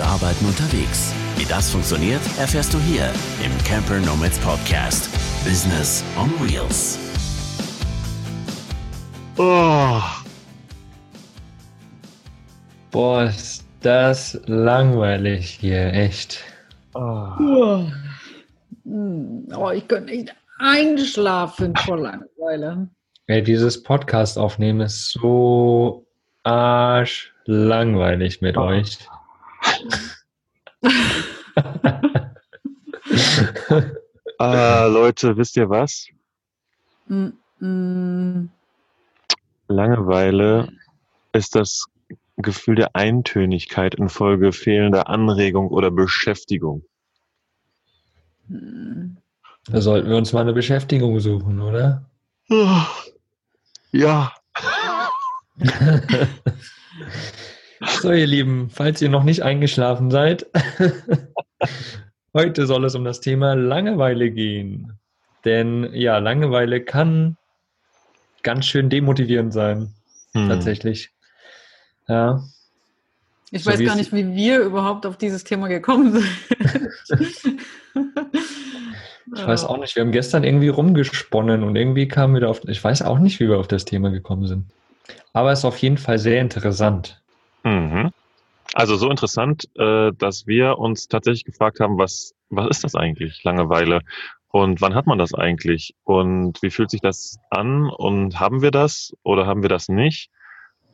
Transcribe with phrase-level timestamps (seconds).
[0.00, 1.14] und Arbeiten unterwegs.
[1.36, 3.10] Wie das funktioniert, erfährst du hier
[3.44, 5.10] im Camper Nomads Podcast.
[5.44, 6.98] Business on Wheels.
[9.36, 10.00] Oh.
[12.90, 16.40] Boah, ist das langweilig hier, echt.
[16.94, 17.84] Oh,
[18.84, 22.88] oh ich könnte nicht einschlafen vor Langeweile.
[23.26, 26.06] Ey, dieses Podcast aufnehmen ist so
[26.42, 28.62] arschlangweilig mit oh.
[28.62, 28.98] euch.
[34.38, 36.06] Ah, Leute, wisst ihr was?
[37.06, 37.28] Mm
[37.60, 38.48] -mm.
[39.68, 40.68] Langeweile
[41.32, 41.86] ist das
[42.36, 46.84] Gefühl der Eintönigkeit infolge fehlender Anregung oder Beschäftigung.
[48.48, 52.04] Da sollten wir uns mal eine Beschäftigung suchen, oder?
[53.92, 54.32] Ja.
[57.80, 60.46] so, ihr Lieben, falls ihr noch nicht eingeschlafen seid,
[62.34, 64.98] heute soll es um das Thema Langeweile gehen.
[65.44, 67.36] Denn ja, Langeweile kann
[68.42, 69.94] ganz schön demotivierend sein,
[70.32, 70.48] hm.
[70.48, 71.10] tatsächlich.
[72.08, 72.42] Ja.
[73.50, 76.26] Ich so weiß gar nicht, wie wir überhaupt auf dieses Thema gekommen sind.
[79.34, 79.96] ich weiß auch nicht.
[79.96, 82.60] Wir haben gestern irgendwie rumgesponnen und irgendwie kamen wir da auf.
[82.68, 84.66] Ich weiß auch nicht, wie wir auf das Thema gekommen sind.
[85.32, 87.20] Aber es ist auf jeden Fall sehr interessant.
[87.64, 88.10] Mhm.
[88.74, 93.42] Also so interessant, äh, dass wir uns tatsächlich gefragt haben, was, was ist das eigentlich,
[93.42, 94.00] Langeweile?
[94.52, 95.94] Und wann hat man das eigentlich?
[96.04, 97.88] Und wie fühlt sich das an?
[97.88, 100.30] Und haben wir das oder haben wir das nicht?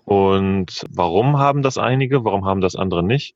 [0.04, 3.34] Und warum haben das einige, warum haben das andere nicht?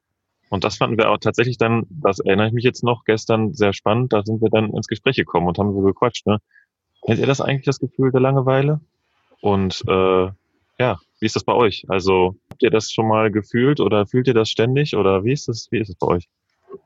[0.50, 3.72] Und das fanden wir auch tatsächlich dann, das erinnere ich mich jetzt noch, gestern sehr
[3.72, 6.26] spannend, da sind wir dann ins Gespräch gekommen und haben so gequatscht.
[6.26, 6.38] Ne?
[7.04, 8.80] Kennt ihr das eigentlich, das Gefühl der Langeweile?
[9.40, 10.28] Und äh,
[10.78, 11.84] ja, wie ist das bei euch?
[11.88, 15.48] Also habt ihr das schon mal gefühlt oder fühlt ihr das ständig oder wie ist
[15.48, 16.28] es, wie ist es bei euch?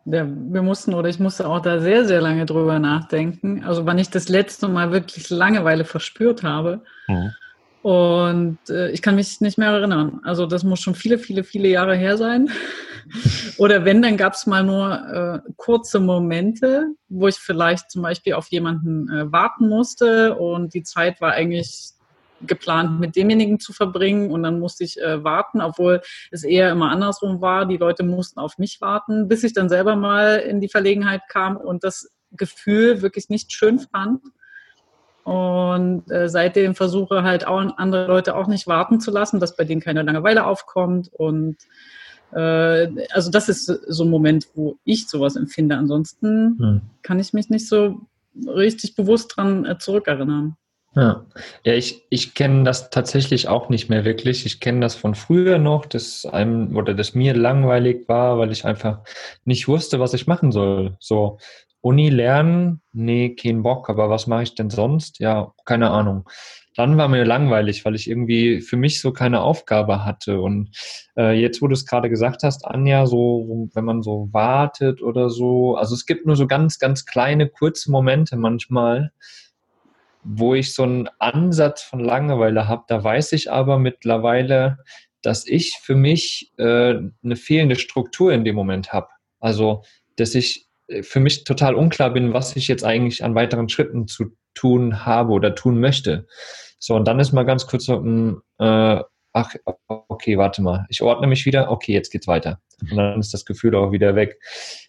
[0.07, 3.65] Ja, wir mussten oder ich musste auch da sehr, sehr lange drüber nachdenken.
[3.65, 6.83] Also wann ich das letzte Mal wirklich Langeweile verspürt habe.
[7.09, 7.33] Mhm.
[7.83, 10.21] Und äh, ich kann mich nicht mehr erinnern.
[10.25, 12.49] Also das muss schon viele, viele, viele Jahre her sein.
[13.59, 18.35] Oder wenn, dann gab es mal nur äh, kurze Momente, wo ich vielleicht zum Beispiel
[18.35, 21.91] auf jemanden äh, warten musste und die Zeit war eigentlich
[22.47, 26.01] geplant, mit demjenigen zu verbringen und dann musste ich äh, warten, obwohl
[26.31, 27.67] es eher immer andersrum war.
[27.67, 31.57] Die Leute mussten auf mich warten, bis ich dann selber mal in die Verlegenheit kam
[31.57, 34.21] und das Gefühl wirklich nicht schön fand
[35.25, 39.65] und äh, seitdem versuche halt auch andere Leute auch nicht warten zu lassen, dass bei
[39.65, 41.11] denen keine Langeweile aufkommt.
[41.13, 41.57] Und
[42.33, 45.77] äh, also das ist so ein Moment, wo ich sowas empfinde.
[45.77, 46.81] Ansonsten hm.
[47.03, 48.03] kann ich mich nicht so
[48.47, 50.57] richtig bewusst dran äh, zurückerinnern.
[50.97, 51.27] Ja,
[51.65, 54.47] ja ich, ich kenne das tatsächlich auch nicht mehr wirklich.
[54.47, 58.65] Ich kenne das von früher noch, dass einem oder dass mir langweilig war, weil ich
[58.65, 59.01] einfach
[59.45, 60.97] nicht wusste, was ich machen soll.
[61.01, 61.39] So,
[61.81, 62.81] Uni lernen?
[62.93, 65.19] Nee, kein Bock, aber was mache ich denn sonst?
[65.19, 66.29] Ja, keine Ahnung.
[66.77, 70.41] Dann war mir langweilig, weil ich irgendwie für mich so keine Aufgabe hatte.
[70.41, 70.71] Und
[71.17, 75.29] äh, jetzt, wo du es gerade gesagt hast, Anja, so, wenn man so wartet oder
[75.31, 79.13] so, also es gibt nur so ganz, ganz kleine, kurze Momente manchmal,
[80.25, 82.85] wo ich so einen Ansatz von Langeweile habe.
[82.89, 84.79] Da weiß ich aber mittlerweile,
[85.23, 89.09] dass ich für mich äh, eine fehlende Struktur in dem Moment habe.
[89.41, 89.83] Also,
[90.17, 94.07] dass ich äh, für mich total unklar bin, was ich jetzt eigentlich an weiteren Schritten
[94.07, 96.27] zu tun habe oder tun möchte.
[96.79, 99.03] So, und dann ist mal ganz kurz so, mh, hm, äh,
[99.33, 99.55] ach,
[99.89, 102.61] okay, warte mal, ich ordne mich wieder, okay, jetzt geht's weiter.
[102.81, 104.39] Und dann ist das Gefühl auch wieder weg.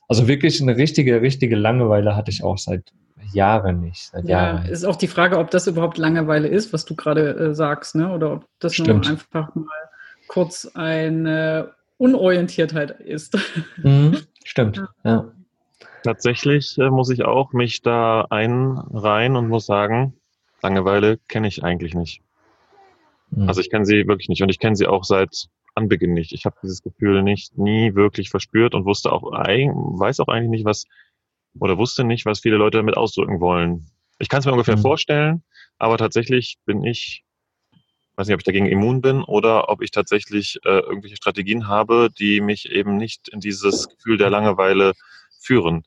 [0.07, 2.91] Also wirklich eine richtige, richtige Langeweile hatte ich auch seit
[3.33, 4.09] Jahren nicht.
[4.11, 4.65] Seit ja, Jahren.
[4.65, 8.11] ist auch die Frage, ob das überhaupt Langeweile ist, was du gerade äh, sagst, ne?
[8.11, 9.05] oder ob das Stimmt.
[9.05, 9.67] nur einfach mal
[10.27, 13.37] kurz eine Unorientiertheit ist.
[13.77, 15.31] Mhm, stimmt, ja.
[16.03, 20.13] Tatsächlich äh, muss ich auch mich da einreihen und muss sagen,
[20.61, 22.21] Langeweile kenne ich eigentlich nicht.
[23.31, 23.47] Mhm.
[23.47, 26.31] Also ich kenne sie wirklich nicht und ich kenne sie auch seit Anbeginn nicht.
[26.31, 30.65] Ich habe dieses Gefühl nicht nie wirklich verspürt und wusste auch weiß auch eigentlich nicht,
[30.65, 30.85] was
[31.59, 33.87] oder wusste nicht, was viele Leute damit ausdrücken wollen.
[34.19, 34.81] Ich kann es mir ungefähr mhm.
[34.81, 35.43] vorstellen,
[35.77, 37.23] aber tatsächlich bin ich,
[38.15, 42.09] weiß nicht, ob ich dagegen immun bin oder ob ich tatsächlich äh, irgendwelche Strategien habe,
[42.17, 44.93] die mich eben nicht in dieses Gefühl der Langeweile
[45.41, 45.83] führen.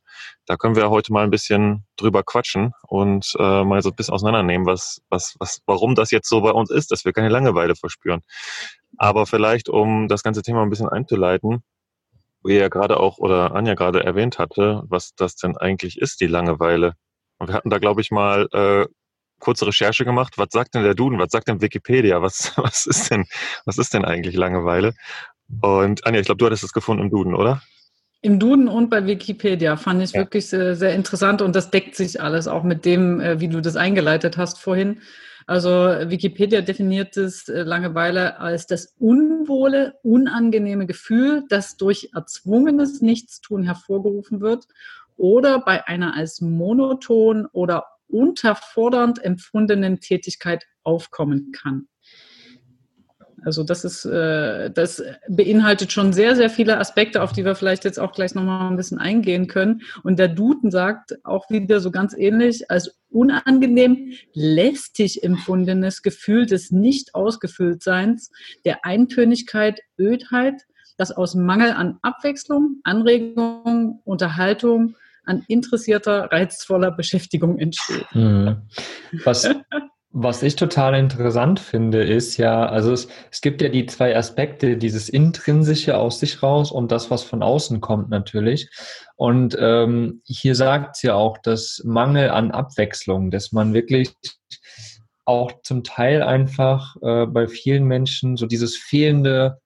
[0.47, 4.14] Da können wir heute mal ein bisschen drüber quatschen und äh, mal so ein bisschen
[4.14, 7.75] auseinandernehmen, was, was, was, warum das jetzt so bei uns ist, dass wir keine Langeweile
[7.75, 8.21] verspüren.
[8.97, 11.62] Aber vielleicht, um das ganze Thema ein bisschen einzuleiten,
[12.49, 16.27] wie ja gerade auch oder Anja gerade erwähnt hatte, was das denn eigentlich ist, die
[16.27, 16.95] Langeweile.
[17.39, 18.87] Und wir hatten da, glaube ich, mal äh,
[19.39, 20.35] kurze Recherche gemacht.
[20.37, 21.19] Was sagt denn der Duden?
[21.19, 22.21] Was sagt denn Wikipedia?
[22.23, 23.27] Was, was ist denn,
[23.65, 24.95] was ist denn eigentlich Langeweile?
[25.61, 27.62] Und Anja, ich glaube, du hattest es gefunden im Duden, oder?
[28.21, 30.21] Im Duden und bei Wikipedia fand ich ja.
[30.21, 33.61] wirklich sehr, sehr, interessant und das deckt sich alles auch mit dem, äh, wie du
[33.61, 35.00] das eingeleitet hast vorhin.
[35.49, 43.62] Also Wikipedia definiert es äh, Langeweile als das unwohle, unangenehme Gefühl, das durch erzwungenes Nichtstun
[43.62, 44.67] hervorgerufen wird
[45.17, 51.89] oder bei einer als monoton oder unterfordernd empfundenen Tätigkeit aufkommen kann.
[53.44, 57.85] Also das ist, äh, das beinhaltet schon sehr, sehr viele Aspekte, auf die wir vielleicht
[57.85, 59.82] jetzt auch gleich nochmal ein bisschen eingehen können.
[60.02, 66.70] Und der Duden sagt auch wieder so ganz ähnlich, als unangenehm, lästig empfundenes Gefühl des
[66.70, 68.31] Nicht-Ausgefülltseins,
[68.64, 70.62] der Eintönigkeit, Ödheit,
[70.96, 78.06] das aus Mangel an Abwechslung, Anregung, Unterhaltung, an interessierter, reizvoller Beschäftigung entsteht.
[78.14, 78.62] Mhm.
[79.25, 79.44] Was,
[80.11, 84.79] was ich total interessant finde, ist ja, also es, es gibt ja die zwei Aspekte,
[84.79, 88.71] dieses Intrinsische aus sich raus und das, was von außen kommt natürlich.
[89.17, 94.11] Und ähm, hier sagt es ja auch, dass Mangel an Abwechslung, dass man wirklich
[95.27, 99.61] auch zum Teil einfach äh, bei vielen Menschen so dieses fehlende,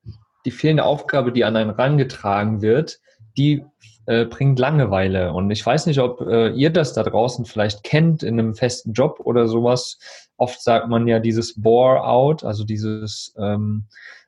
[0.45, 2.99] die fehlende Aufgabe, die an einen rangetragen wird,
[3.39, 3.65] die
[4.07, 5.33] äh, bringt Langeweile.
[5.33, 8.93] Und ich weiß nicht, ob äh, ihr das da draußen vielleicht kennt in einem festen
[8.93, 9.99] Job oder sowas.
[10.37, 13.85] Oft sagt man ja dieses Bore-out, also dieses, ähm,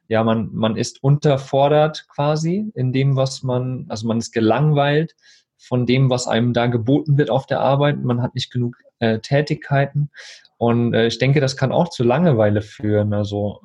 [0.09, 5.15] ja, man, man ist unterfordert quasi in dem, was man, also man ist gelangweilt
[5.59, 8.03] von dem, was einem da geboten wird auf der Arbeit.
[8.03, 10.11] Man hat nicht genug äh, Tätigkeiten.
[10.59, 13.13] Und äh, ich denke, das kann auch zu Langeweile führen.
[13.13, 13.61] Also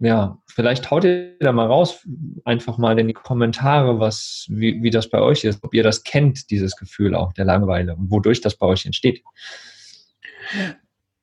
[0.00, 2.06] ja, vielleicht haut ihr da mal raus,
[2.44, 6.04] einfach mal in die Kommentare, was, wie, wie das bei euch ist, ob ihr das
[6.04, 9.24] kennt, dieses Gefühl auch der Langeweile und wodurch das bei euch entsteht.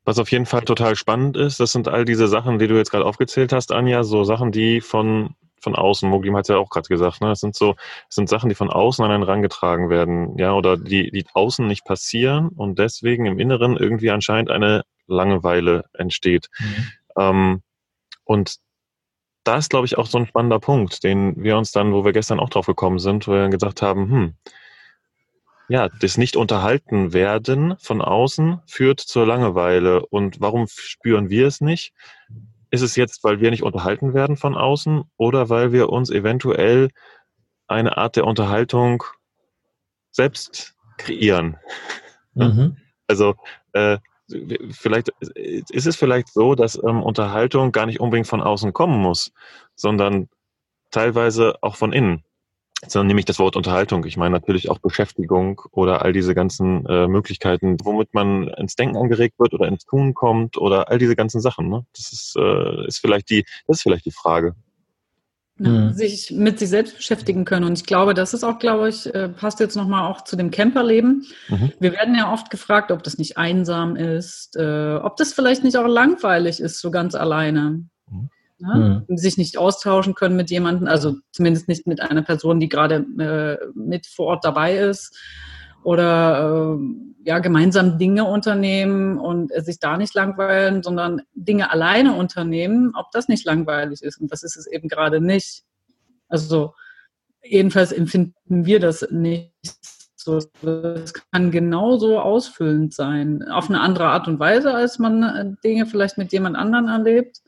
[0.03, 2.91] Was auf jeden Fall total spannend ist, das sind all diese Sachen, die du jetzt
[2.91, 6.69] gerade aufgezählt hast, Anja, so Sachen, die von, von außen, Moglim hat es ja auch
[6.69, 7.29] gerade gesagt, ne?
[7.29, 10.75] das sind so, das sind Sachen, die von außen an einen rangetragen werden, ja, oder
[10.75, 16.49] die, die außen nicht passieren und deswegen im Inneren irgendwie anscheinend eine Langeweile entsteht.
[16.59, 16.91] Mhm.
[17.17, 17.61] Ähm,
[18.25, 18.57] und
[19.45, 22.11] da ist, glaube ich, auch so ein spannender Punkt, den wir uns dann, wo wir
[22.11, 24.33] gestern auch drauf gekommen sind, wo wir gesagt haben, hm,
[25.67, 30.05] ja, das nicht unterhalten werden von außen führt zur Langeweile.
[30.05, 31.93] Und warum spüren wir es nicht?
[32.69, 36.89] Ist es jetzt, weil wir nicht unterhalten werden von außen oder weil wir uns eventuell
[37.67, 39.03] eine Art der Unterhaltung
[40.11, 41.57] selbst kreieren?
[42.33, 42.77] Mhm.
[43.07, 43.35] Also
[43.73, 43.97] äh,
[44.71, 45.09] vielleicht
[45.69, 49.31] ist es vielleicht so, dass ähm, Unterhaltung gar nicht unbedingt von außen kommen muss,
[49.75, 50.29] sondern
[50.91, 52.23] teilweise auch von innen.
[52.87, 54.05] Sondern nämlich das Wort Unterhaltung.
[54.05, 58.97] Ich meine natürlich auch Beschäftigung oder all diese ganzen äh, Möglichkeiten, womit man ins Denken
[58.97, 61.69] angeregt wird oder ins Tun kommt oder all diese ganzen Sachen.
[61.69, 61.85] Ne?
[61.95, 64.55] Das ist, äh, ist vielleicht die, das ist vielleicht die Frage
[65.57, 65.93] mhm.
[65.93, 67.65] sich mit sich selbst beschäftigen können.
[67.65, 70.51] Und ich glaube, das ist auch, glaube ich, äh, passt jetzt nochmal auch zu dem
[70.51, 71.25] Camperleben.
[71.49, 71.71] Mhm.
[71.79, 75.77] Wir werden ja oft gefragt, ob das nicht einsam ist, äh, ob das vielleicht nicht
[75.77, 77.85] auch langweilig ist, so ganz alleine.
[78.09, 78.29] Mhm.
[78.59, 78.75] Ja?
[79.07, 79.17] Mhm.
[79.17, 83.57] Sich nicht austauschen können mit jemandem, also zumindest nicht mit einer Person, die gerade äh,
[83.75, 85.17] mit vor Ort dabei ist
[85.85, 92.93] oder äh, ja gemeinsam Dinge unternehmen und sich da nicht langweilen, sondern Dinge alleine unternehmen,
[92.95, 94.19] ob das nicht langweilig ist.
[94.19, 95.63] Und das ist es eben gerade nicht.
[96.27, 96.73] Also
[97.43, 99.53] jedenfalls empfinden wir das nicht
[100.15, 100.37] so.
[100.37, 105.85] Es kann genauso ausfüllend sein, auf eine andere Art und Weise, als man äh, Dinge
[105.85, 107.41] vielleicht mit jemand anderen erlebt.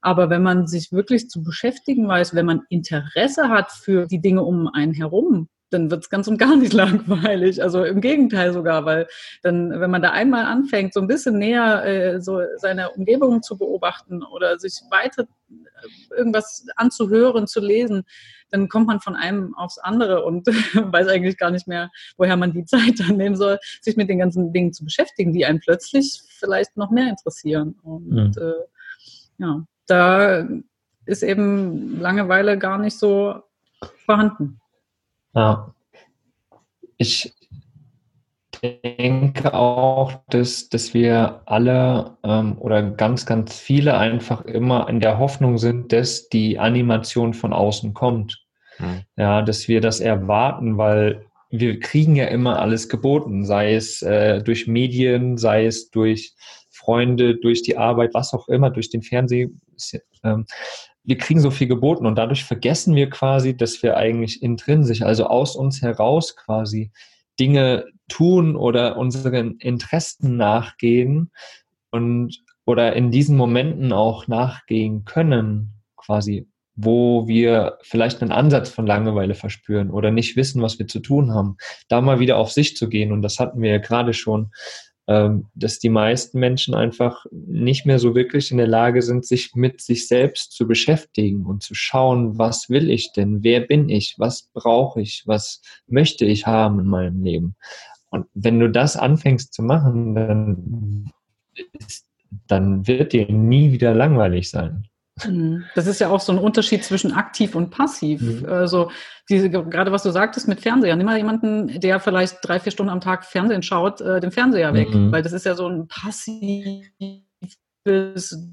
[0.00, 4.42] Aber wenn man sich wirklich zu beschäftigen weiß, wenn man Interesse hat für die Dinge
[4.44, 7.62] um einen herum, dann wird es ganz und gar nicht langweilig.
[7.62, 9.06] Also im Gegenteil sogar, weil
[9.42, 13.56] dann, wenn man da einmal anfängt, so ein bisschen näher äh, so seine Umgebung zu
[13.56, 18.04] beobachten oder sich weiter äh, irgendwas anzuhören, zu lesen,
[18.50, 22.52] dann kommt man von einem aufs andere und weiß eigentlich gar nicht mehr, woher man
[22.52, 26.22] die Zeit dann nehmen soll, sich mit den ganzen Dingen zu beschäftigen, die einen plötzlich
[26.28, 27.76] vielleicht noch mehr interessieren.
[27.82, 28.32] Und mhm.
[28.40, 28.52] äh,
[29.38, 30.48] ja, da
[31.06, 33.42] ist eben Langeweile gar nicht so
[34.04, 34.59] vorhanden.
[35.34, 35.74] Ja.
[36.96, 37.34] Ich
[38.62, 45.18] denke auch, dass, dass wir alle ähm, oder ganz, ganz viele einfach immer in der
[45.18, 48.44] Hoffnung sind, dass die Animation von außen kommt.
[48.78, 49.02] Mhm.
[49.16, 54.42] Ja, dass wir das erwarten, weil wir kriegen ja immer alles geboten, sei es äh,
[54.42, 56.34] durch Medien, sei es durch
[56.70, 59.60] Freunde, durch die Arbeit, was auch immer, durch den Fernsehen.
[60.22, 60.46] Ähm,
[61.10, 65.26] wir kriegen so viel geboten und dadurch vergessen wir quasi, dass wir eigentlich intrinsisch, also
[65.26, 66.92] aus uns heraus quasi
[67.40, 71.32] Dinge tun oder unseren Interessen nachgehen
[71.90, 78.86] und oder in diesen Momenten auch nachgehen können, quasi wo wir vielleicht einen Ansatz von
[78.86, 81.56] Langeweile verspüren oder nicht wissen, was wir zu tun haben,
[81.88, 83.10] da mal wieder auf sich zu gehen.
[83.10, 84.52] Und das hatten wir ja gerade schon,
[85.54, 89.80] dass die meisten Menschen einfach nicht mehr so wirklich in der Lage sind, sich mit
[89.80, 94.50] sich selbst zu beschäftigen und zu schauen, was will ich denn, wer bin ich, was
[94.52, 97.56] brauche ich, was möchte ich haben in meinem Leben.
[98.10, 101.10] Und wenn du das anfängst zu machen, dann,
[102.46, 104.86] dann wird dir nie wieder langweilig sein.
[105.24, 105.64] Mhm.
[105.74, 108.20] Das ist ja auch so ein Unterschied zwischen aktiv und passiv.
[108.20, 108.46] Mhm.
[108.46, 108.90] Also
[109.28, 110.96] diese, gerade was du sagtest mit Fernseher.
[110.96, 114.74] Nimm mal jemanden, der vielleicht drei, vier Stunden am Tag Fernsehen schaut, äh, den Fernseher
[114.74, 114.92] weg.
[114.92, 115.12] Mhm.
[115.12, 116.88] Weil das ist ja so ein passives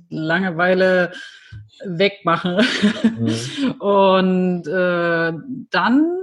[0.10, 1.12] Langeweile
[1.86, 2.66] wegmachen.
[3.04, 3.72] Mhm.
[3.80, 5.34] und äh,
[5.72, 6.18] dann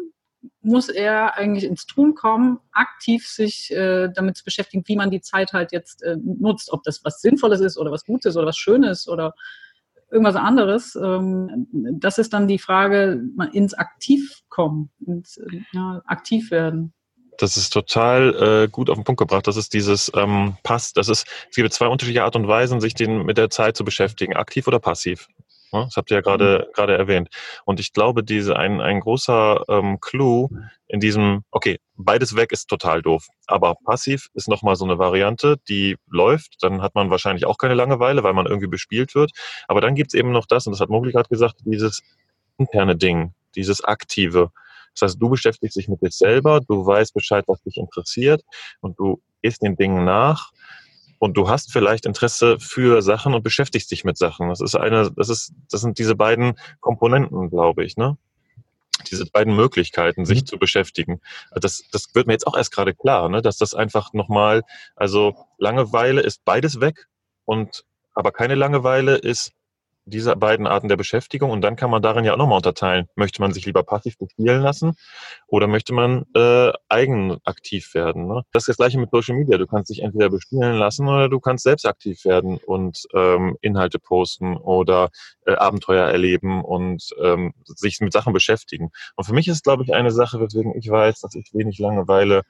[0.61, 5.21] muss er eigentlich ins Tun kommen, aktiv sich äh, damit zu beschäftigen, wie man die
[5.21, 8.57] Zeit halt jetzt äh, nutzt, ob das was Sinnvolles ist oder was Gutes oder was
[8.57, 9.35] Schönes oder
[10.11, 10.96] irgendwas anderes.
[10.96, 11.66] Ähm,
[11.99, 15.40] das ist dann die Frage, ins Aktiv kommen, ins
[15.73, 16.92] ja, aktiv werden.
[17.38, 19.46] Das ist total äh, gut auf den Punkt gebracht.
[19.46, 20.92] Das ist dieses ähm, Pass.
[20.92, 23.84] Das ist, es gibt zwei unterschiedliche Art und Weisen, sich den, mit der Zeit zu
[23.84, 25.28] beschäftigen, aktiv oder passiv.
[25.75, 25.85] Ne?
[25.87, 26.73] Das habt ihr ja gerade mhm.
[26.73, 27.28] gerade erwähnt.
[27.64, 30.49] Und ich glaube, diese ein, ein großer ähm, Clou
[30.87, 33.26] in diesem, okay, beides weg ist total doof.
[33.47, 36.57] Aber passiv ist nochmal so eine Variante, die läuft.
[36.61, 39.33] Dann hat man wahrscheinlich auch keine Langeweile, weil man irgendwie bespielt wird.
[39.66, 42.02] Aber dann gibt's eben noch das, und das hat Mogli gerade gesagt, dieses
[42.57, 44.50] interne Ding, dieses aktive.
[44.95, 48.43] Das heißt, du beschäftigst dich mit dir selber, du weißt Bescheid, was dich interessiert
[48.81, 50.52] und du gehst den Dingen nach
[51.25, 54.50] und du hast vielleicht Interesse für Sachen und beschäftigst dich mit Sachen.
[54.50, 58.19] Das ist eine, das ist, das sind diese beiden Komponenten, glaube ich, ne?
[59.11, 60.47] Diese beiden Möglichkeiten, sich mhm.
[60.47, 61.23] zu beschäftigen.
[61.54, 63.40] Das, das wird mir jetzt auch erst gerade klar, ne?
[63.40, 64.64] dass das einfach nochmal,
[64.97, 67.07] also Langeweile ist beides weg
[67.47, 69.52] und aber keine Langeweile ist
[70.06, 73.08] diese beiden Arten der Beschäftigung und dann kann man darin ja auch nochmal unterteilen.
[73.16, 74.96] Möchte man sich lieber passiv bespielen lassen
[75.46, 78.26] oder möchte man äh, eigen aktiv werden?
[78.26, 78.42] Ne?
[78.52, 79.58] Das ist das gleiche mit Social Media.
[79.58, 83.99] Du kannst dich entweder bespielen lassen oder du kannst selbst aktiv werden und ähm, Inhalte
[83.99, 85.11] posten oder
[85.46, 88.90] äh, Abenteuer erleben und ähm, sich mit Sachen beschäftigen.
[89.16, 92.42] Und für mich ist, glaube ich, eine Sache, weswegen ich weiß, dass ich wenig Langeweile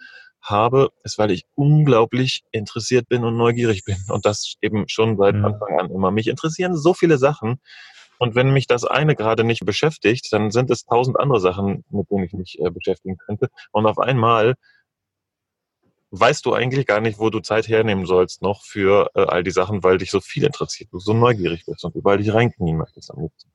[0.45, 3.97] habe, ist, weil ich unglaublich interessiert bin und neugierig bin.
[4.09, 5.45] Und das eben schon seit mhm.
[5.47, 6.11] Anfang an immer.
[6.11, 7.61] Mich interessieren so viele Sachen.
[8.19, 12.11] Und wenn mich das eine gerade nicht beschäftigt, dann sind es tausend andere Sachen, mit
[12.11, 13.49] denen ich mich äh, beschäftigen könnte.
[13.73, 14.55] Und auf einmal
[16.11, 19.51] weißt du eigentlich gar nicht, wo du Zeit hernehmen sollst noch für äh, all die
[19.51, 23.11] Sachen, weil dich so viel interessiert, du so neugierig bist und überall dich reinknien möchtest
[23.11, 23.51] am liebsten.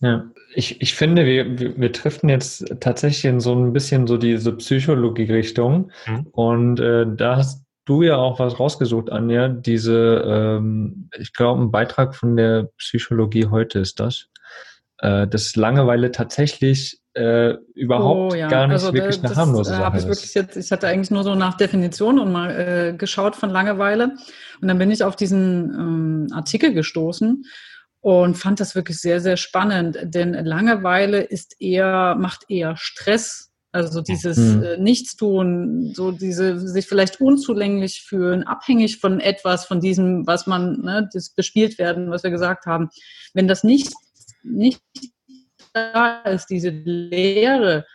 [0.00, 0.24] Ja,
[0.54, 4.52] ich, ich finde, wir, wir, wir driften jetzt tatsächlich in so ein bisschen so diese
[4.52, 5.90] Psychologie-Richtung.
[6.06, 6.26] Mhm.
[6.32, 9.48] Und äh, da hast du ja auch was rausgesucht, Anja.
[9.48, 14.28] Diese, ähm, ich glaube, ein Beitrag von der Psychologie heute ist das.
[14.98, 18.48] Äh, dass Langeweile tatsächlich äh, überhaupt oh, ja.
[18.48, 21.34] gar nicht also, wirklich eine harmlose Sache ich wirklich jetzt, ich hatte eigentlich nur so
[21.34, 24.16] nach Definition und mal äh, geschaut von Langeweile.
[24.60, 27.44] Und dann bin ich auf diesen ähm, Artikel gestoßen
[28.04, 33.50] und fand das wirklich sehr, sehr spannend, denn Langeweile ist eher, macht eher Stress.
[33.72, 34.62] Also dieses mhm.
[34.62, 40.82] äh, Nichtstun, so diese sich vielleicht unzulänglich fühlen, abhängig von etwas, von diesem, was man,
[40.82, 42.90] ne, das bespielt werden, was wir gesagt haben.
[43.32, 43.94] Wenn das nicht,
[44.42, 44.82] nicht
[45.72, 47.86] da ist, diese Leere,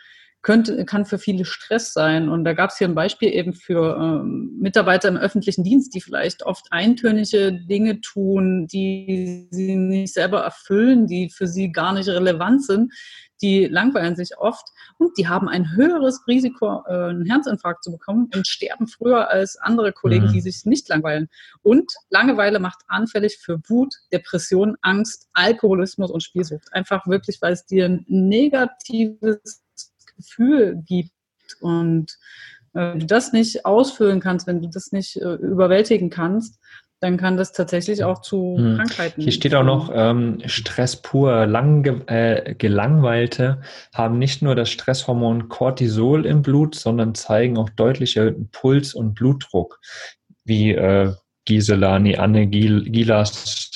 [0.42, 2.28] könnte, kann für viele Stress sein.
[2.28, 6.00] Und da gab es hier ein Beispiel eben für ähm, Mitarbeiter im öffentlichen Dienst, die
[6.00, 12.08] vielleicht oft eintönige Dinge tun, die sie nicht selber erfüllen, die für sie gar nicht
[12.08, 12.92] relevant sind.
[13.42, 14.66] Die langweilen sich oft
[14.98, 19.56] und die haben ein höheres Risiko, äh, einen Herzinfarkt zu bekommen und sterben früher als
[19.56, 20.32] andere Kollegen, mhm.
[20.32, 21.28] die sich nicht langweilen.
[21.62, 26.68] Und Langeweile macht anfällig für Wut, Depression, Angst, Alkoholismus und Spielsucht.
[26.72, 29.62] Einfach wirklich, weil es dir ein negatives
[30.20, 31.10] Gefühl gibt
[31.60, 32.16] und
[32.74, 36.60] äh, du das nicht ausfüllen kannst, wenn du das nicht äh, überwältigen kannst,
[37.00, 38.76] dann kann das tatsächlich auch zu hm.
[38.76, 39.22] Krankheiten.
[39.22, 41.46] Hier steht auch noch ähm, Stress pur.
[41.46, 43.62] Lang, äh, Gelangweilte
[43.94, 49.14] haben nicht nur das Stresshormon Cortisol im Blut, sondern zeigen auch deutlich erhöhten Puls und
[49.14, 49.80] Blutdruck,
[50.44, 51.14] wie äh,
[51.46, 53.70] Gisela, Anne Gilas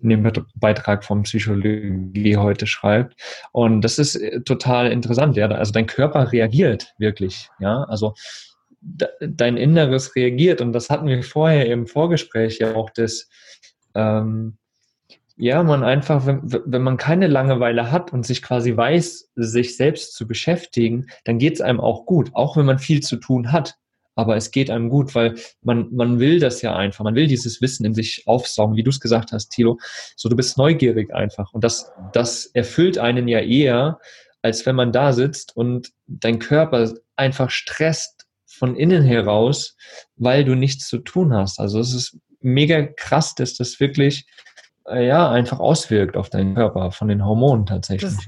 [0.00, 3.20] in dem Beitrag vom Psychologie heute schreibt.
[3.52, 5.48] Und das ist äh, total interessant, ja.
[5.48, 7.84] Also dein Körper reagiert wirklich, ja.
[7.84, 8.14] Also
[9.20, 10.60] dein Inneres reagiert.
[10.60, 13.28] Und das hatten wir vorher im Vorgespräch ja auch, dass
[13.94, 14.56] ähm,
[15.36, 20.14] ja, man einfach, wenn, wenn man keine Langeweile hat und sich quasi weiß, sich selbst
[20.14, 23.76] zu beschäftigen, dann geht es einem auch gut, auch wenn man viel zu tun hat.
[24.18, 27.62] Aber es geht einem gut, weil man, man will das ja einfach, man will dieses
[27.62, 29.78] Wissen in sich aufsaugen, wie du es gesagt hast, Thilo.
[30.16, 31.54] So, du bist neugierig einfach.
[31.54, 34.00] Und das, das erfüllt einen ja eher,
[34.42, 39.76] als wenn man da sitzt und dein Körper einfach stresst von innen heraus,
[40.16, 41.60] weil du nichts zu tun hast.
[41.60, 44.26] Also es ist mega krass, dass das wirklich
[44.88, 48.16] äh, ja einfach auswirkt auf deinen Körper von den Hormonen tatsächlich.
[48.16, 48.26] Das,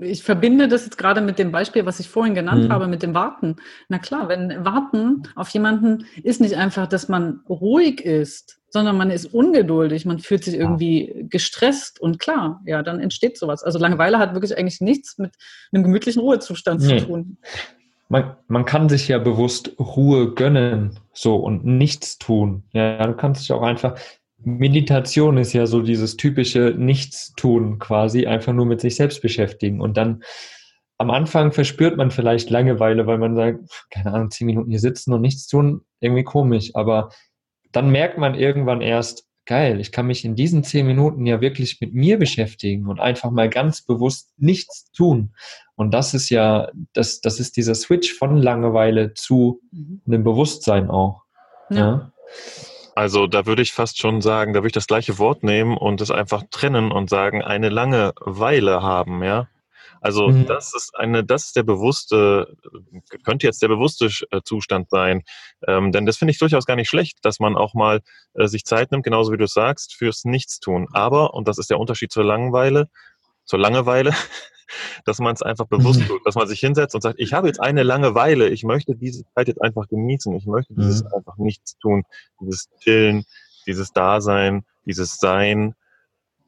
[0.00, 2.72] ich verbinde das jetzt gerade mit dem Beispiel, was ich vorhin genannt mhm.
[2.72, 3.56] habe, mit dem Warten.
[3.88, 9.10] Na klar, wenn Warten auf jemanden ist nicht einfach, dass man ruhig ist, sondern man
[9.10, 13.62] ist ungeduldig, man fühlt sich irgendwie gestresst und klar, ja, dann entsteht sowas.
[13.62, 15.32] Also Langeweile hat wirklich eigentlich nichts mit
[15.72, 16.98] einem gemütlichen Ruhezustand nee.
[16.98, 17.38] zu tun.
[18.08, 22.62] Man, man kann sich ja bewusst Ruhe gönnen, so und nichts tun.
[22.72, 23.98] Ja, du kannst dich auch einfach,
[24.38, 29.80] Meditation ist ja so dieses typische Nichtstun quasi, einfach nur mit sich selbst beschäftigen.
[29.80, 30.22] Und dann
[30.98, 35.12] am Anfang verspürt man vielleicht Langeweile, weil man sagt, keine Ahnung, zehn Minuten hier sitzen
[35.12, 36.70] und nichts tun, irgendwie komisch.
[36.74, 37.10] Aber
[37.72, 41.80] dann merkt man irgendwann erst, geil, ich kann mich in diesen zehn Minuten ja wirklich
[41.80, 45.34] mit mir beschäftigen und einfach mal ganz bewusst nichts tun.
[45.76, 50.02] Und das ist ja, das, das ist dieser Switch von Langeweile zu mhm.
[50.06, 51.22] einem Bewusstsein auch.
[51.70, 51.76] ja.
[51.76, 52.12] ja.
[52.96, 56.00] Also da würde ich fast schon sagen, da würde ich das gleiche Wort nehmen und
[56.00, 59.48] es einfach trennen und sagen, eine lange Weile haben, ja.
[60.00, 60.46] Also mhm.
[60.46, 62.56] das ist eine, das ist der bewusste,
[63.22, 65.24] könnte jetzt der bewusste äh, Zustand sein.
[65.68, 68.00] Ähm, denn das finde ich durchaus gar nicht schlecht, dass man auch mal
[68.32, 70.88] äh, sich Zeit nimmt, genauso wie du sagst, fürs Nichtstun.
[70.94, 72.88] Aber, und das ist der Unterschied zur Langeweile,
[73.44, 74.14] zur Langeweile,
[75.04, 76.06] dass man es einfach bewusst mhm.
[76.08, 79.24] tut, dass man sich hinsetzt und sagt, ich habe jetzt eine Langeweile, ich möchte diese
[79.34, 81.14] Zeit jetzt einfach genießen, ich möchte dieses mhm.
[81.14, 82.04] einfach nichts tun,
[82.40, 83.24] dieses Chillen,
[83.66, 85.74] dieses Dasein, dieses Sein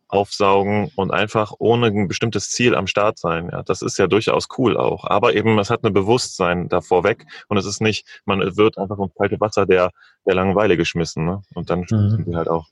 [0.09, 3.51] aufsaugen und einfach ohne ein bestimmtes Ziel am Start sein.
[3.53, 5.05] Ja, das ist ja durchaus cool auch.
[5.05, 8.99] Aber eben, es hat ein Bewusstsein davor weg und es ist nicht, man wird einfach
[8.99, 9.91] ins kalte Wasser der,
[10.27, 11.27] der Langeweile geschmissen.
[11.27, 11.43] Ne?
[11.55, 12.25] Und dann mhm.
[12.27, 12.69] die halt auch.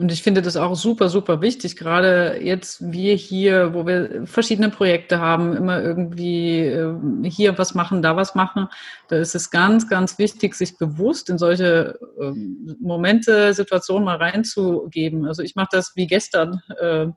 [0.00, 4.70] Und ich finde das auch super, super wichtig, gerade jetzt wir hier, wo wir verschiedene
[4.70, 6.94] Projekte haben, immer irgendwie äh,
[7.24, 8.68] hier was machen, da was machen.
[9.08, 15.26] Da ist es ganz, ganz wichtig, sich bewusst in solche ähm, Momente, Situationen mal reinzugeben.
[15.26, 16.62] Also ich mache das wie gestern.
[16.80, 17.08] Äh,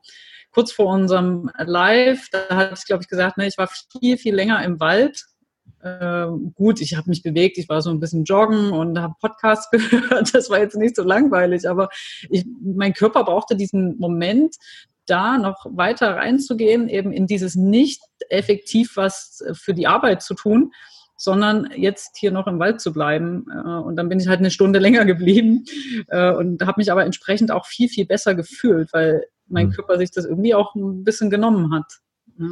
[0.52, 4.36] kurz vor unserem Live, da hatte ich, glaube ich, gesagt, ne, ich war viel, viel
[4.36, 5.24] länger im Wald
[5.84, 9.70] äh, gut, ich habe mich bewegt, ich war so ein bisschen joggen und habe Podcasts
[9.72, 10.34] gehört.
[10.34, 11.90] Das war jetzt nicht so langweilig, aber
[12.30, 14.56] ich, mein Körper brauchte diesen Moment,
[15.06, 20.72] da noch weiter reinzugehen, eben in dieses nicht effektiv was für die Arbeit zu tun,
[21.18, 23.46] sondern jetzt hier noch im Wald zu bleiben.
[23.52, 25.66] Äh, und dann bin ich halt eine Stunde länger geblieben
[26.08, 29.72] äh, und habe mich aber entsprechend auch viel, viel besser gefühlt, weil mein mhm.
[29.72, 32.00] Körper sich das irgendwie auch ein bisschen genommen hat.
[32.40, 32.48] Ja.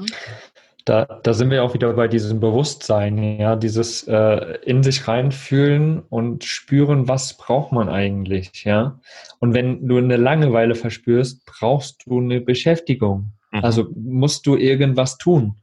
[0.92, 6.02] Da, da sind wir auch wieder bei diesem Bewusstsein, ja, dieses äh, in sich reinfühlen
[6.10, 9.00] und spüren, was braucht man eigentlich, ja.
[9.40, 13.32] Und wenn du eine Langeweile verspürst, brauchst du eine Beschäftigung.
[13.52, 13.64] Mhm.
[13.64, 15.62] Also musst du irgendwas tun.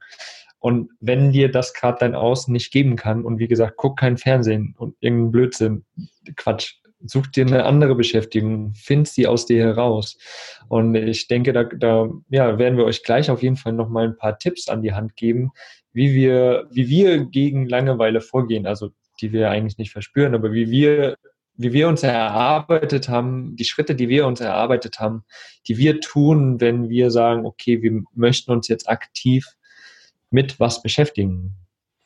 [0.61, 4.17] Und wenn dir das gerade dein Außen nicht geben kann, und wie gesagt, guck kein
[4.17, 5.85] Fernsehen und irgendeinen Blödsinn,
[6.37, 10.19] Quatsch, such dir eine andere Beschäftigung, find sie aus dir heraus.
[10.69, 14.17] Und ich denke, da, da ja, werden wir euch gleich auf jeden Fall nochmal ein
[14.17, 15.53] paar Tipps an die Hand geben,
[15.93, 20.71] wie wir, wie wir gegen Langeweile vorgehen, also die wir eigentlich nicht verspüren, aber wie
[20.71, 21.17] wir,
[21.57, 25.25] wie wir uns erarbeitet haben, die Schritte, die wir uns erarbeitet haben,
[25.67, 29.47] die wir tun, wenn wir sagen, okay, wir möchten uns jetzt aktiv
[30.31, 31.55] mit was beschäftigen,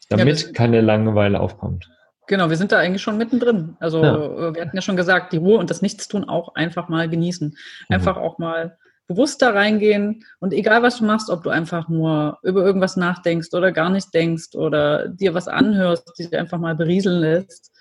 [0.08, 1.90] damit ja, keine Langeweile aufkommt.
[2.28, 3.76] Genau, wir sind da eigentlich schon mittendrin.
[3.80, 4.48] Also ja.
[4.48, 7.48] Äh, wir hatten ja schon gesagt, die Ruhe und das Nichtstun auch einfach mal genießen.
[7.48, 7.94] Mhm.
[7.94, 8.22] Einfach mhm.
[8.22, 12.64] auch mal bewusst da reingehen und egal was du machst, ob du einfach nur über
[12.64, 17.72] irgendwas nachdenkst oder gar nicht denkst oder dir was anhörst, dich einfach mal berieseln lässt,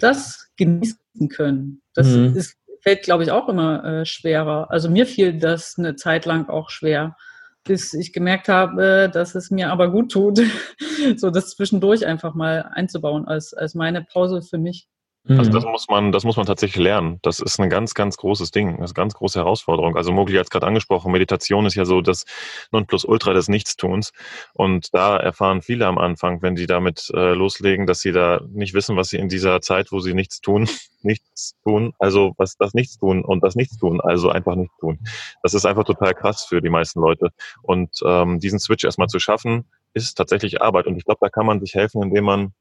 [0.00, 1.80] das genießen können.
[1.94, 2.36] Das mhm.
[2.36, 4.70] ist, fällt, glaube ich, auch immer äh, schwerer.
[4.70, 7.16] Also mir fiel das eine Zeit lang auch schwer
[7.64, 10.40] bis ich gemerkt habe, dass es mir aber gut tut,
[11.16, 14.88] so das zwischendurch einfach mal einzubauen als, als meine Pause für mich.
[15.26, 17.18] Also das muss man, das muss man tatsächlich lernen.
[17.22, 18.76] Das ist ein ganz, ganz großes Ding.
[18.78, 19.96] Das ist eine ganz große Herausforderung.
[19.96, 22.26] Also Mogli hat es gerade angesprochen, Meditation ist ja so das
[22.72, 24.12] Nonplusultra des Nichtstuns.
[24.52, 28.74] Und da erfahren viele am Anfang, wenn sie damit äh, loslegen, dass sie da nicht
[28.74, 30.68] wissen, was sie in dieser Zeit, wo sie nichts tun,
[31.02, 34.98] nichts tun, also was das Nichts tun und das Nichts tun, also einfach nichts tun.
[35.42, 37.30] Das ist einfach total krass für die meisten Leute.
[37.62, 40.86] Und ähm, diesen Switch erstmal zu schaffen, ist tatsächlich Arbeit.
[40.86, 42.52] Und ich glaube, da kann man sich helfen, indem man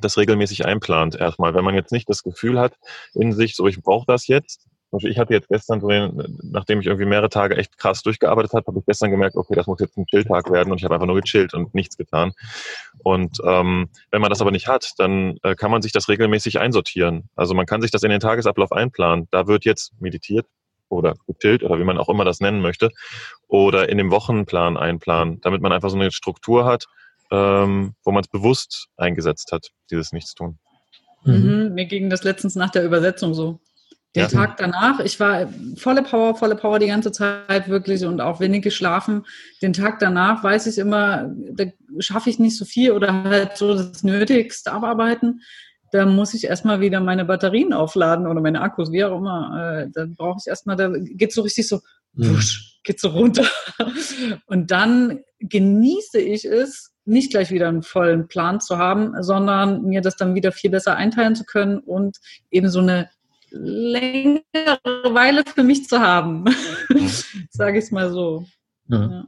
[0.00, 1.54] das regelmäßig einplant erstmal.
[1.54, 2.74] Wenn man jetzt nicht das Gefühl hat
[3.14, 4.68] in sich, so ich brauche das jetzt,
[5.02, 5.80] ich hatte jetzt gestern,
[6.42, 9.66] nachdem ich irgendwie mehrere Tage echt krass durchgearbeitet habe, habe ich gestern gemerkt, okay, das
[9.66, 12.32] muss jetzt ein Chilltag werden und ich habe einfach nur gechillt und nichts getan.
[13.04, 16.58] Und ähm, wenn man das aber nicht hat, dann äh, kann man sich das regelmäßig
[16.58, 17.28] einsortieren.
[17.36, 19.28] Also man kann sich das in den Tagesablauf einplanen.
[19.30, 20.46] Da wird jetzt meditiert
[20.88, 22.90] oder gechillt oder wie man auch immer das nennen möchte
[23.46, 26.86] oder in dem Wochenplan einplanen, damit man einfach so eine Struktur hat,
[27.30, 30.58] ähm, wo man es bewusst eingesetzt hat, dieses Nichtstun.
[31.24, 31.34] Mhm.
[31.34, 31.74] mhm.
[31.74, 33.60] Mir ging das letztens nach der Übersetzung so.
[34.14, 34.28] Der ja.
[34.30, 38.62] Tag danach, ich war volle Power, volle Power die ganze Zeit wirklich und auch wenig
[38.62, 39.26] geschlafen.
[39.60, 41.66] Den Tag danach weiß ich immer, da
[41.98, 45.42] schaffe ich nicht so viel oder halt so das Nötigste abarbeiten.
[45.92, 49.82] Da muss ich erstmal wieder meine Batterien aufladen oder meine Akkus, wie auch immer.
[49.84, 51.80] Äh, da brauche ich erstmal, da geht so richtig so,
[52.14, 52.34] mhm.
[52.34, 53.46] wusch, geht so runter.
[54.46, 60.00] Und dann genieße ich es, nicht gleich wieder einen vollen Plan zu haben, sondern mir
[60.00, 62.18] das dann wieder viel besser einteilen zu können und
[62.50, 63.08] eben so eine
[63.50, 64.42] längere
[65.10, 66.44] Weile für mich zu haben,
[67.50, 68.44] sage ich es mal so.
[68.88, 68.96] Mhm.
[68.96, 69.26] Ja.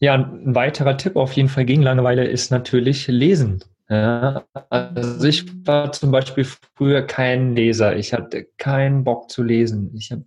[0.00, 0.14] ja.
[0.14, 3.62] ein weiterer Tipp auf jeden Fall gegen Langeweile ist natürlich Lesen.
[3.90, 7.96] Ja, also ich war zum Beispiel früher kein Leser.
[7.96, 9.92] Ich hatte keinen Bock zu lesen.
[9.94, 10.24] Ich habe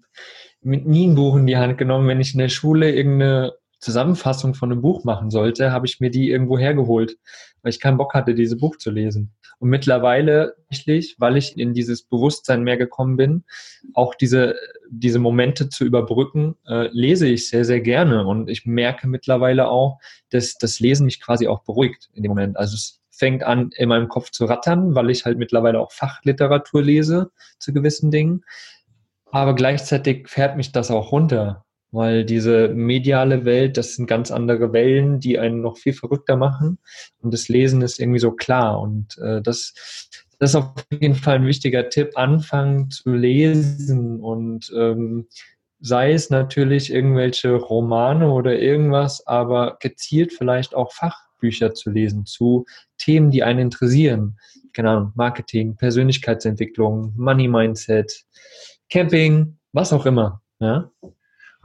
[0.62, 4.72] nie ein Buch in die Hand genommen, wenn ich in der Schule irgendeine Zusammenfassung von
[4.72, 7.18] einem Buch machen sollte, habe ich mir die irgendwo hergeholt,
[7.62, 9.34] weil ich keinen Bock hatte, dieses Buch zu lesen.
[9.60, 10.56] Und mittlerweile,
[11.18, 13.44] weil ich in dieses Bewusstsein mehr gekommen bin,
[13.94, 14.56] auch diese,
[14.90, 18.26] diese Momente zu überbrücken, äh, lese ich sehr, sehr gerne.
[18.26, 22.58] Und ich merke mittlerweile auch, dass das Lesen mich quasi auch beruhigt in dem Moment.
[22.58, 26.84] Also es fängt an, in meinem Kopf zu rattern, weil ich halt mittlerweile auch Fachliteratur
[26.84, 28.44] lese zu gewissen Dingen.
[29.32, 34.74] Aber gleichzeitig fährt mich das auch runter weil diese mediale Welt, das sind ganz andere
[34.74, 36.80] Wellen, die einen noch viel verrückter machen
[37.22, 41.36] und das Lesen ist irgendwie so klar und äh, das, das ist auf jeden Fall
[41.36, 45.28] ein wichtiger Tipp, anfangen zu lesen und ähm,
[45.80, 52.66] sei es natürlich irgendwelche Romane oder irgendwas, aber gezielt vielleicht auch Fachbücher zu lesen zu
[52.98, 54.38] Themen, die einen interessieren.
[54.74, 58.26] Keine Ahnung, Marketing, Persönlichkeitsentwicklung, Money Mindset,
[58.90, 60.42] Camping, was auch immer.
[60.60, 60.92] Ja?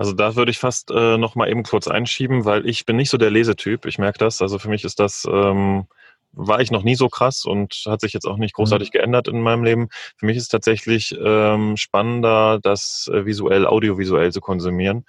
[0.02, 3.08] Also da würde ich fast äh, noch mal eben kurz einschieben, weil ich bin nicht
[3.08, 3.86] so der Lesetyp.
[3.86, 4.42] Ich merke das.
[4.42, 5.86] Also für mich ist das ähm,
[6.32, 8.98] war ich noch nie so krass und hat sich jetzt auch nicht großartig mhm.
[8.98, 9.90] geändert in meinem Leben.
[10.16, 15.04] Für mich ist es tatsächlich ähm, spannender, das äh, visuell, audiovisuell zu konsumieren.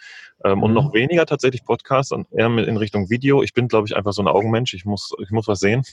[0.46, 0.64] Ähm, mhm.
[0.64, 3.42] Und noch weniger tatsächlich Podcasts und eher in Richtung Video.
[3.42, 4.76] Ich bin, glaube ich, einfach so ein Augenmensch.
[4.76, 5.84] Ich muss, ich muss was sehen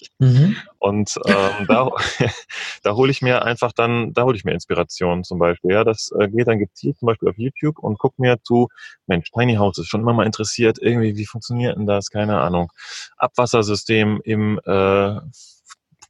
[0.00, 0.12] nicht.
[0.18, 0.56] Mhm.
[0.78, 1.90] Und ähm, da,
[2.82, 5.72] da hole ich mir einfach dann, da hole ich mir Inspiration zum Beispiel.
[5.72, 8.68] Ja, das äh, geht dann gezielt zum Beispiel auf YouTube und guck mir zu,
[9.06, 12.10] Mensch, Tiny House ist schon immer mal interessiert, irgendwie, wie funktioniert denn das?
[12.10, 12.70] Keine Ahnung.
[13.16, 15.20] Abwassersystem im äh,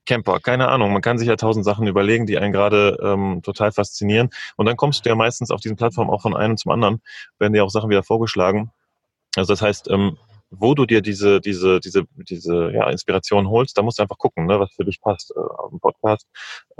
[0.07, 0.93] Camper, keine Ahnung.
[0.93, 4.31] Man kann sich ja tausend Sachen überlegen, die einen gerade ähm, total faszinieren.
[4.57, 7.01] Und dann kommst du ja meistens auf diesen Plattformen auch von einem zum anderen,
[7.39, 8.71] werden dir auch Sachen wieder vorgeschlagen.
[9.37, 10.19] Also das heißt, ähm,
[10.59, 14.47] wo du dir diese, diese, diese, diese ja, Inspiration holst, da musst du einfach gucken,
[14.47, 15.33] ne, was für dich passt.
[15.37, 16.27] Äh, Podcast,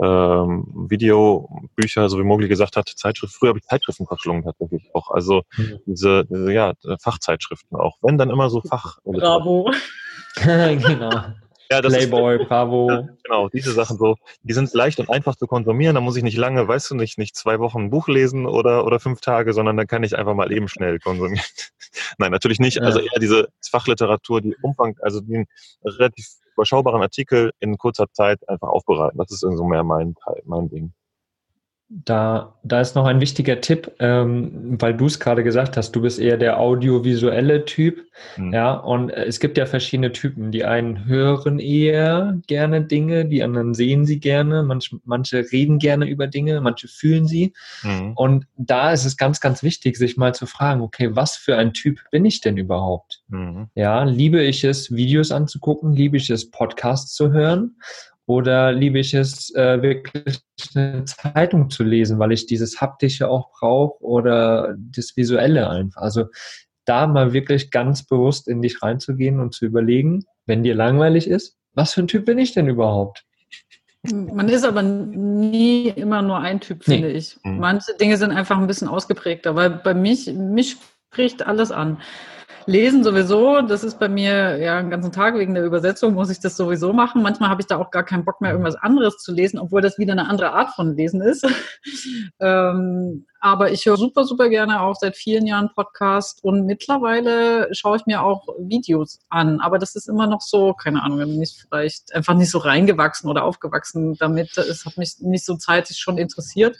[0.01, 3.33] ähm, Video, Bücher, so wie Mogli gesagt hat, Zeitschrift.
[3.33, 5.11] Früher habe ich Zeitschriften verschlungen tatsächlich auch.
[5.11, 5.79] Also mhm.
[5.85, 7.97] diese, diese ja, Fachzeitschriften auch.
[8.01, 8.99] Wenn dann immer so Fach.
[9.03, 9.71] Bravo.
[10.35, 11.23] genau.
[11.69, 13.07] Ja, Playboy, ist, Bravo.
[13.23, 15.95] Genau, diese Sachen so, die sind leicht und einfach zu konsumieren.
[15.95, 18.85] Da muss ich nicht lange, weißt du nicht, nicht zwei Wochen ein Buch lesen oder,
[18.85, 21.45] oder fünf Tage, sondern da kann ich einfach mal eben schnell konsumieren.
[22.17, 22.81] Nein, natürlich nicht.
[22.81, 25.45] Also eher diese Fachliteratur, die Umfang, also den
[25.83, 29.17] relativ überschaubaren Artikel in kurzer Zeit einfach aufbereiten.
[29.17, 30.93] Das ist so mehr mein Teil, mein Ding.
[31.87, 36.01] Da, da ist noch ein wichtiger Tipp, ähm, weil du es gerade gesagt hast, du
[36.01, 38.07] bist eher der audiovisuelle Typ.
[38.37, 38.53] Mhm.
[38.53, 40.51] Ja, und es gibt ja verschiedene Typen.
[40.51, 46.07] Die einen hören eher gerne Dinge, die anderen sehen sie gerne, manche, manche reden gerne
[46.07, 47.53] über Dinge, manche fühlen sie.
[47.83, 48.13] Mhm.
[48.15, 51.73] Und da ist es ganz, ganz wichtig, sich mal zu fragen, okay, was für ein
[51.73, 53.21] Typ bin ich denn überhaupt?
[53.27, 53.67] Mhm.
[53.75, 57.75] Ja, liebe ich es, Videos anzugucken, liebe ich es, Podcasts zu hören?
[58.27, 60.39] Oder liebe ich es, äh, wirklich
[60.73, 66.01] eine Zeitung zu lesen, weil ich dieses Haptische auch brauche oder das Visuelle einfach.
[66.01, 66.25] Also
[66.85, 71.57] da mal wirklich ganz bewusst in dich reinzugehen und zu überlegen, wenn dir langweilig ist,
[71.73, 73.25] was für ein Typ bin ich denn überhaupt?
[74.11, 77.15] Man ist aber nie immer nur ein Typ, finde nee.
[77.15, 77.37] ich.
[77.43, 77.59] Mhm.
[77.59, 80.77] Manche Dinge sind einfach ein bisschen ausgeprägter, weil bei mich, mich
[81.11, 81.99] spricht alles an.
[82.67, 86.39] Lesen sowieso, das ist bei mir ja einen ganzen Tag wegen der Übersetzung, muss ich
[86.39, 87.21] das sowieso machen.
[87.21, 89.99] Manchmal habe ich da auch gar keinen Bock mehr, irgendwas anderes zu lesen, obwohl das
[89.99, 91.45] wieder eine andere Art von Lesen ist.
[92.39, 97.97] ähm, aber ich höre super, super gerne auch seit vielen Jahren Podcast und mittlerweile schaue
[97.97, 99.59] ich mir auch Videos an.
[99.59, 103.43] Aber das ist immer noch so, keine Ahnung, nicht vielleicht einfach nicht so reingewachsen oder
[103.43, 104.57] aufgewachsen damit.
[104.57, 106.77] Es hat mich nicht so zeitig schon interessiert.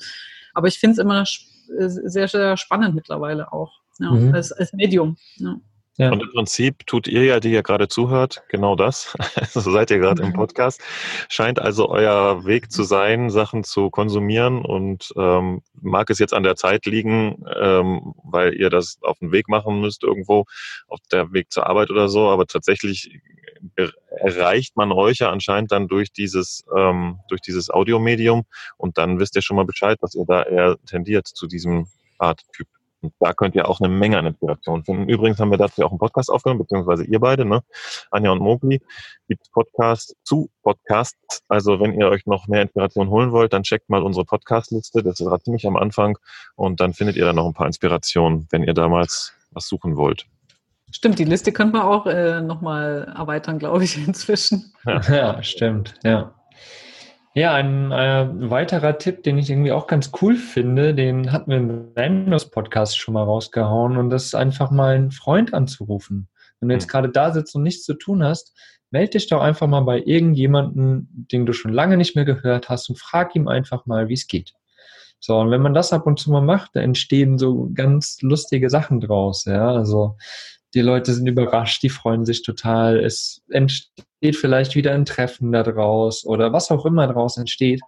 [0.56, 1.26] Aber ich finde es immer
[1.68, 4.34] sehr, sehr spannend mittlerweile auch, ja, mhm.
[4.34, 5.18] als, als Medium.
[5.36, 5.58] Ja.
[5.98, 6.12] Ja.
[6.12, 9.16] Und im Prinzip tut ihr ja, die ihr gerade zuhört, genau das.
[9.56, 10.30] Also seid ihr gerade mhm.
[10.30, 10.82] im Podcast.
[11.30, 16.44] Scheint also euer Weg zu sein, Sachen zu konsumieren und ähm, mag es jetzt an
[16.44, 20.46] der Zeit liegen, ähm, weil ihr das auf den Weg machen müsst irgendwo,
[20.88, 22.30] auf der Weg zur Arbeit oder so.
[22.30, 23.22] Aber tatsächlich
[24.18, 28.44] erreicht man euch ja anscheinend dann durch dieses, ähm, durch dieses Audiomedium
[28.78, 32.42] und dann wisst ihr schon mal Bescheid, was ihr da eher tendiert zu diesem Art
[32.54, 32.68] Typ.
[33.02, 35.10] Und da könnt ihr auch eine Menge an Inspiration finden.
[35.10, 37.62] Übrigens haben wir dazu auch einen Podcast aufgenommen, beziehungsweise ihr beide, ne?
[38.12, 38.82] Anja und Mogli,
[39.28, 41.44] gibt Podcast zu Podcasts.
[41.48, 45.04] Also wenn ihr euch noch mehr Inspiration holen wollt, dann checkt mal unsere Podcast-Liste.
[45.04, 46.18] Das ist gerade ziemlich am Anfang.
[46.56, 50.26] Und dann findet ihr da noch ein paar Inspirationen, wenn ihr damals was suchen wollt.
[50.92, 54.74] Stimmt, die Liste können wir auch äh, nochmal erweitern, glaube ich, inzwischen.
[54.86, 56.34] Ja, ja stimmt, ja.
[57.38, 61.58] Ja, ein äh, weiterer Tipp, den ich irgendwie auch ganz cool finde, den hatten wir
[61.58, 66.30] im Randos-Podcast schon mal rausgehauen und das ist einfach mal einen Freund anzurufen.
[66.62, 66.92] Wenn du jetzt hm.
[66.92, 68.54] gerade da sitzt und nichts zu tun hast,
[68.90, 72.88] melde dich doch einfach mal bei irgendjemanden, den du schon lange nicht mehr gehört hast
[72.88, 74.54] und frag ihm einfach mal, wie es geht.
[75.20, 78.70] So, und wenn man das ab und zu mal macht, da entstehen so ganz lustige
[78.70, 79.72] Sachen draus, ja.
[79.72, 80.16] Also
[80.76, 83.00] die Leute sind überrascht, die freuen sich total.
[83.00, 87.82] Es entsteht vielleicht wieder ein Treffen daraus oder was auch immer daraus entsteht.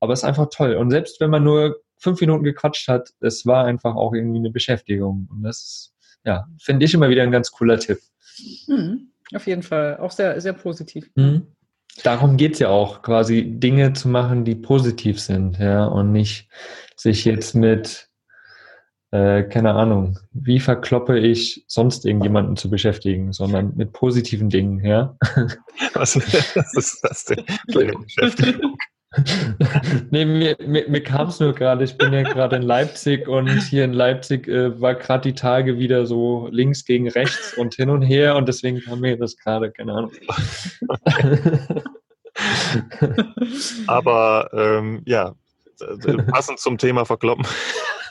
[0.00, 0.74] Aber es ist einfach toll.
[0.74, 4.50] Und selbst wenn man nur fünf Minuten gequatscht hat, es war einfach auch irgendwie eine
[4.50, 5.28] Beschäftigung.
[5.30, 5.94] Und das ist,
[6.24, 7.98] ja, finde ich immer wieder ein ganz cooler Tipp.
[8.66, 9.96] Mhm, auf jeden Fall.
[9.96, 11.10] Auch sehr, sehr positiv.
[11.14, 11.46] Mhm.
[12.02, 16.50] Darum geht es ja auch, quasi Dinge zu machen, die positiv sind, ja, und nicht
[16.94, 18.10] sich jetzt mit
[19.12, 25.16] äh, keine Ahnung, wie verkloppe ich sonst irgendjemanden zu beschäftigen, sondern mit positiven Dingen, ja.
[25.94, 28.76] Was, was ist das denn Beschäftigung?
[30.10, 33.48] nee, mir, mir, mir kam es nur gerade, ich bin ja gerade in Leipzig und
[33.48, 37.88] hier in Leipzig äh, war gerade die Tage wieder so links gegen rechts und hin
[37.88, 40.12] und her und deswegen kam mir das gerade, keine Ahnung.
[43.86, 45.34] Aber ähm, ja,
[45.80, 47.46] äh, passend zum Thema Verkloppen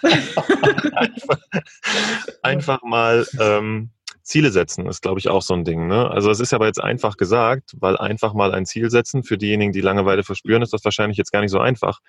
[2.42, 3.90] einfach, mal ähm,
[4.22, 5.88] Ziele setzen, ist, glaube ich, auch so ein Ding.
[5.88, 6.10] Ne?
[6.10, 9.72] Also es ist aber jetzt einfach gesagt, weil einfach mal ein Ziel setzen, für diejenigen,
[9.72, 12.00] die Langeweile verspüren, ist das wahrscheinlich jetzt gar nicht so einfach.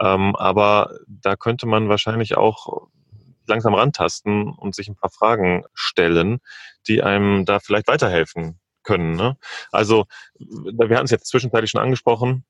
[0.00, 2.88] Ähm, aber da könnte man wahrscheinlich auch
[3.46, 6.40] langsam rantasten und sich ein paar Fragen stellen,
[6.86, 9.14] die einem da vielleicht weiterhelfen können.
[9.14, 9.36] Ne?
[9.70, 10.06] Also
[10.38, 12.44] wir hatten es jetzt zwischenzeitlich schon angesprochen,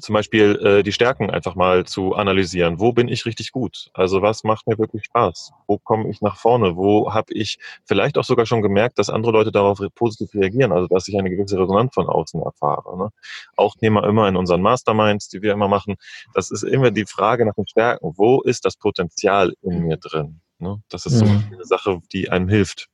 [0.00, 2.80] zum Beispiel äh, die Stärken einfach mal zu analysieren.
[2.80, 3.90] Wo bin ich richtig gut?
[3.94, 5.52] Also was macht mir wirklich Spaß?
[5.66, 6.76] Wo komme ich nach vorne?
[6.76, 10.86] Wo habe ich vielleicht auch sogar schon gemerkt, dass andere Leute darauf positiv reagieren, also
[10.88, 12.96] dass ich eine gewisse Resonanz von außen erfahre.
[12.96, 13.10] Ne?
[13.56, 15.96] Auch Thema immer in unseren Masterminds, die wir immer machen,
[16.34, 18.12] das ist immer die Frage nach den Stärken.
[18.16, 20.40] Wo ist das Potenzial in mir drin?
[20.58, 20.82] Ne?
[20.88, 21.44] Das ist so mhm.
[21.52, 22.88] eine Sache, die einem hilft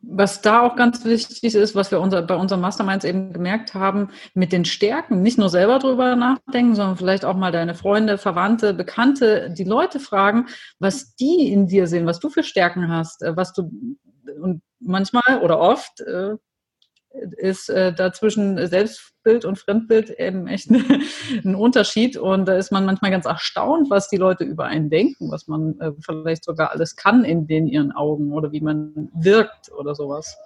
[0.00, 4.10] was da auch ganz wichtig ist, was wir unser, bei unseren Masterminds eben gemerkt haben,
[4.34, 8.74] mit den Stärken nicht nur selber drüber nachdenken, sondern vielleicht auch mal deine Freunde, Verwandte,
[8.74, 10.46] Bekannte, die Leute fragen,
[10.78, 13.70] was die in dir sehen, was du für Stärken hast, äh, was du
[14.40, 16.36] und manchmal oder oft äh,
[17.36, 20.70] ist äh, dazwischen Selbstbild und Fremdbild eben echt
[21.44, 22.16] ein Unterschied.
[22.16, 25.78] Und da ist man manchmal ganz erstaunt, was die Leute über einen denken, was man
[25.80, 30.36] äh, vielleicht sogar alles kann in den ihren Augen oder wie man wirkt oder sowas.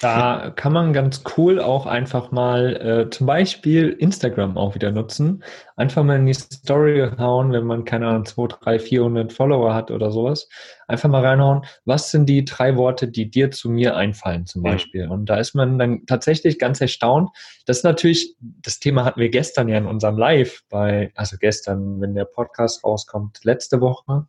[0.00, 2.76] Da kann man ganz cool auch einfach mal
[3.06, 5.44] äh, zum Beispiel Instagram auch wieder nutzen.
[5.76, 9.92] Einfach mal in die Story hauen, wenn man keine Ahnung, 2, 3, 400 Follower hat
[9.92, 10.48] oder sowas.
[10.88, 15.08] Einfach mal reinhauen, was sind die drei Worte, die dir zu mir einfallen zum Beispiel.
[15.08, 17.30] Und da ist man dann tatsächlich ganz erstaunt.
[17.64, 22.00] Das ist natürlich, das Thema hatten wir gestern ja in unserem Live bei, also gestern,
[22.00, 24.26] wenn der Podcast rauskommt, letzte Woche.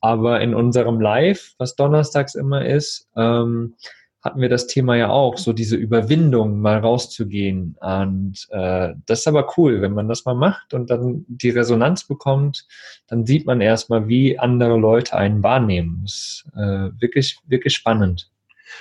[0.00, 3.76] Aber in unserem Live, was donnerstags immer ist, ähm,
[4.22, 7.76] hatten wir das Thema ja auch, so diese Überwindung, mal rauszugehen.
[7.80, 12.04] Und äh, das ist aber cool, wenn man das mal macht und dann die Resonanz
[12.04, 12.66] bekommt,
[13.08, 16.02] dann sieht man erstmal, wie andere Leute einen wahrnehmen.
[16.04, 18.30] Das ist äh, wirklich, wirklich spannend.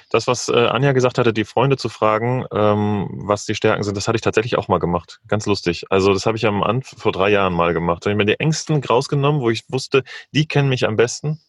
[0.10, 3.98] Das, was äh, Anja gesagt hatte, die Freunde zu fragen, ähm, was die Stärken sind,
[3.98, 5.20] das hatte ich tatsächlich auch mal gemacht.
[5.28, 5.86] Ganz lustig.
[5.90, 8.06] Also das habe ich am Anfang vor drei Jahren mal gemacht.
[8.06, 11.42] Da habe ich mir die Ängsten rausgenommen, wo ich wusste, die kennen mich am besten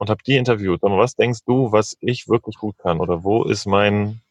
[0.00, 0.82] und habe die interviewt.
[0.82, 4.22] Aber was denkst du, was ich wirklich gut kann oder wo ist mein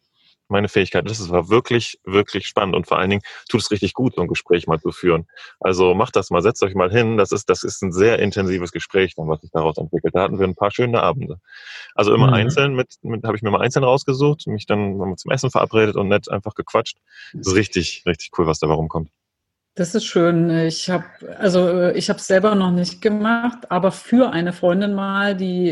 [0.49, 1.07] meine Fähigkeit.
[1.07, 4.27] Das war wirklich, wirklich spannend und vor allen Dingen tut es richtig gut, so ein
[4.27, 5.27] Gespräch mal zu führen.
[5.59, 7.17] Also macht das mal, setzt euch mal hin.
[7.17, 10.15] Das ist, das ist ein sehr intensives Gespräch, dann, was sich daraus entwickelt.
[10.15, 11.39] Da hatten wir ein paar schöne Abende.
[11.93, 12.33] Also immer mhm.
[12.33, 16.07] einzeln mit, mit habe ich mir mal einzeln rausgesucht, mich dann zum Essen verabredet und
[16.07, 16.97] nett einfach gequatscht.
[17.33, 19.11] Das ist richtig, richtig cool, was dabei rumkommt.
[19.79, 20.49] Das ist schön.
[20.49, 21.05] Ich habe
[21.37, 25.69] also ich habe es selber noch nicht gemacht, aber für eine Freundin mal, die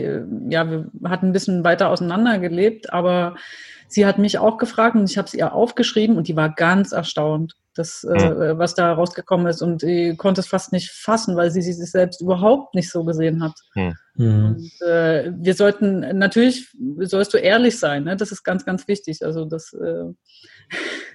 [0.47, 3.35] ja wir hatten ein bisschen weiter auseinander gelebt, aber
[3.89, 6.93] sie hat mich auch gefragt und ich habe es ihr aufgeschrieben und die war ganz
[6.93, 8.15] erstaunt, dass, mhm.
[8.15, 11.75] äh, was da rausgekommen ist und sie konnte es fast nicht fassen, weil sie sich
[11.75, 13.55] selbst überhaupt nicht so gesehen hat.
[13.75, 13.93] Mhm.
[14.15, 18.15] Und, äh, wir sollten natürlich sollst du ehrlich sein, ne?
[18.15, 19.25] Das ist ganz ganz wichtig.
[19.25, 20.05] Also das äh,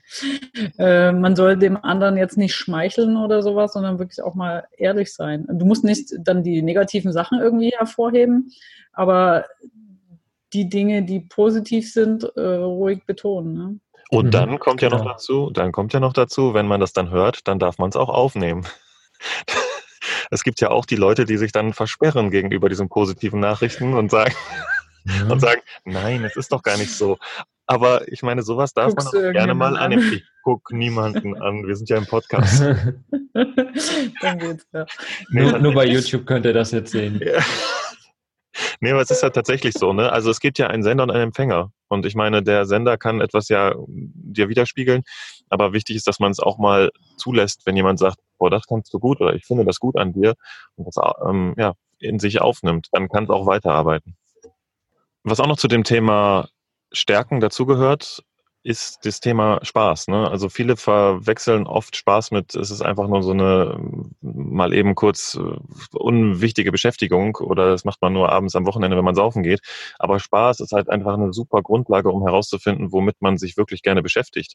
[0.78, 5.12] Äh, man soll dem anderen jetzt nicht schmeicheln oder sowas, sondern wirklich auch mal ehrlich
[5.12, 5.46] sein.
[5.50, 8.52] Du musst nicht dann die negativen Sachen irgendwie hervorheben,
[8.92, 9.44] aber
[10.52, 13.54] die Dinge, die positiv sind, äh, ruhig betonen.
[13.54, 13.80] Ne?
[14.10, 14.30] Und mhm.
[14.30, 15.12] dann kommt ja noch genau.
[15.12, 17.96] dazu, dann kommt ja noch dazu, wenn man das dann hört, dann darf man es
[17.96, 18.66] auch aufnehmen.
[20.30, 24.10] es gibt ja auch die Leute, die sich dann versperren gegenüber diesen positiven Nachrichten und
[24.10, 24.34] sagen,
[25.30, 27.18] und sagen, nein, es ist doch gar nicht so.
[27.66, 29.92] Aber ich meine, sowas darf Guckst man auch gerne mal an.
[29.92, 30.12] annehmen.
[30.12, 31.66] Ich gucke niemanden an.
[31.66, 32.60] Wir sind ja im Podcast.
[33.32, 34.86] Dann geht's ja.
[35.30, 37.20] Nee, nur, nur bei YouTube könnt ihr das jetzt sehen.
[37.24, 37.40] Ja.
[38.80, 40.12] Nee, aber es ist ja tatsächlich so, ne?
[40.12, 41.72] Also es gibt ja einen Sender und einen Empfänger.
[41.88, 45.04] Und ich meine, der Sender kann etwas ja dir widerspiegeln,
[45.48, 48.92] aber wichtig ist, dass man es auch mal zulässt, wenn jemand sagt, boah, das kannst
[48.92, 50.34] du gut oder ich finde das gut an dir
[50.76, 50.96] und das
[51.26, 54.16] ähm, ja, in sich aufnimmt, dann kann es auch weiterarbeiten.
[55.22, 56.48] Was auch noch zu dem Thema
[56.92, 58.22] Stärken dazugehört,
[58.64, 60.08] ist das Thema Spaß.
[60.08, 60.30] Ne?
[60.30, 63.78] Also viele verwechseln oft Spaß mit, es ist einfach nur so eine
[64.20, 69.04] mal eben kurz äh, unwichtige Beschäftigung oder das macht man nur abends am Wochenende, wenn
[69.04, 69.60] man saufen geht.
[69.98, 74.02] Aber Spaß ist halt einfach eine super Grundlage, um herauszufinden, womit man sich wirklich gerne
[74.02, 74.54] beschäftigt.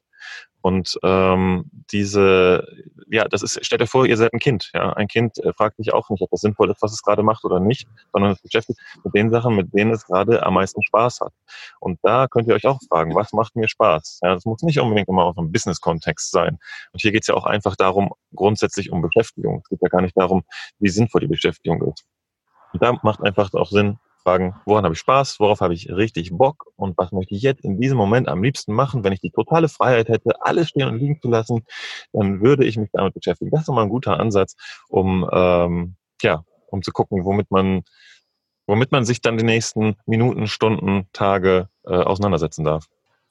[0.61, 2.65] Und ähm, diese,
[3.09, 4.71] ja, das ist, stellt euch vor, ihr seid ein Kind.
[4.73, 4.93] Ja?
[4.93, 7.43] Ein Kind äh, fragt sich auch nicht, ob das sinnvoll ist, was es gerade macht
[7.43, 11.21] oder nicht, sondern es beschäftigt mit den Sachen, mit denen es gerade am meisten Spaß
[11.21, 11.33] hat.
[11.79, 13.96] Und da könnt ihr euch auch fragen, was macht mir Spaß?
[14.21, 16.57] Ja, das muss nicht unbedingt immer auf einem Business-Kontext sein.
[16.91, 19.61] Und hier geht es ja auch einfach darum, grundsätzlich um Beschäftigung.
[19.63, 20.43] Es geht ja gar nicht darum,
[20.79, 22.05] wie sinnvoll die Beschäftigung ist.
[22.73, 26.31] Und da macht einfach auch Sinn, fragen, woran habe ich Spaß, worauf habe ich richtig
[26.31, 29.31] Bock und was möchte ich jetzt in diesem Moment am liebsten machen, wenn ich die
[29.31, 31.65] totale Freiheit hätte, alles stehen und liegen zu lassen,
[32.11, 33.51] dann würde ich mich damit beschäftigen.
[33.51, 34.55] Das ist nochmal ein guter Ansatz,
[34.89, 37.83] um ähm, ja, um zu gucken, womit man,
[38.65, 42.87] womit man sich dann die nächsten Minuten, Stunden, Tage äh, auseinandersetzen darf.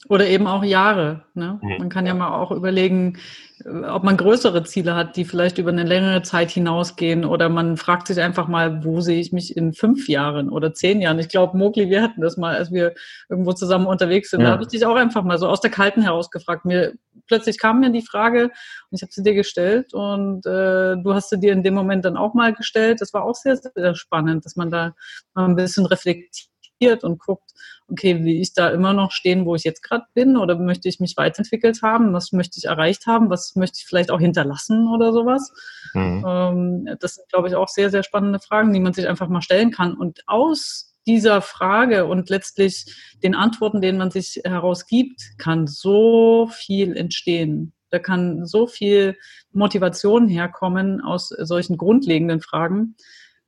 [0.08, 1.24] Oder eben auch Jahre.
[1.34, 1.58] Ne?
[1.62, 3.18] Man kann ja mal auch überlegen,
[3.64, 7.24] äh, ob man größere Ziele hat, die vielleicht über eine längere Zeit hinausgehen.
[7.24, 11.00] Oder man fragt sich einfach mal, wo sehe ich mich in fünf Jahren oder zehn
[11.00, 11.18] Jahren?
[11.18, 12.94] Ich glaube, Mogli, wir hatten das mal, als wir
[13.28, 14.40] irgendwo zusammen unterwegs sind.
[14.40, 14.48] Ja.
[14.48, 16.66] Da habe ich dich auch einfach mal so aus der Kalten heraus gefragt.
[16.66, 16.94] Mir,
[17.26, 18.52] plötzlich kam mir die Frage und
[18.92, 22.16] ich habe sie dir gestellt und äh, du hast sie dir in dem Moment dann
[22.16, 23.00] auch mal gestellt.
[23.00, 24.94] Das war auch sehr, sehr spannend, dass man da
[25.34, 27.50] mal ein bisschen reflektiert und guckt,
[27.88, 31.00] okay, will ich da immer noch stehen, wo ich jetzt gerade bin oder möchte ich
[31.00, 32.12] mich weiterentwickelt haben?
[32.12, 33.30] Was möchte ich erreicht haben?
[33.30, 35.52] Was möchte ich vielleicht auch hinterlassen oder sowas?
[35.94, 36.24] Mhm.
[36.26, 39.42] Ähm, das sind, glaube ich, auch sehr, sehr spannende Fragen, die man sich einfach mal
[39.42, 39.94] stellen kann.
[39.94, 46.96] Und aus dieser Frage und letztlich den Antworten, denen man sich herausgibt, kann so viel
[46.96, 47.72] entstehen.
[47.90, 49.16] Da kann so viel
[49.52, 52.96] Motivation herkommen aus solchen grundlegenden Fragen.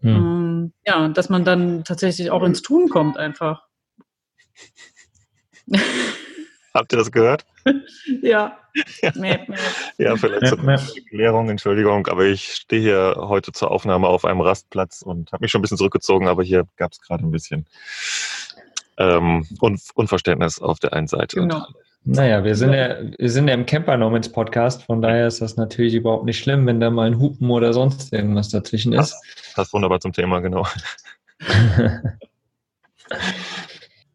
[0.01, 0.73] Mhm.
[0.87, 3.68] ja, dass man dann tatsächlich auch ins Tun kommt einfach.
[6.75, 7.45] Habt ihr das gehört?
[8.23, 8.59] Ja.
[9.99, 15.03] ja, vielleicht zur Erklärung, Entschuldigung, aber ich stehe hier heute zur Aufnahme auf einem Rastplatz
[15.03, 17.67] und habe mich schon ein bisschen zurückgezogen, aber hier gab es gerade ein bisschen
[18.99, 21.41] ähm, Un Unverständnis auf der einen Seite.
[21.41, 21.67] Genau.
[22.05, 25.57] Naja, wir sind ja, wir sind ja im Camper Nomads Podcast, von daher ist das
[25.57, 29.11] natürlich überhaupt nicht schlimm, wenn da mal ein Hupen oder sonst irgendwas dazwischen ist.
[29.11, 30.67] Das passt wunderbar zum Thema, genau.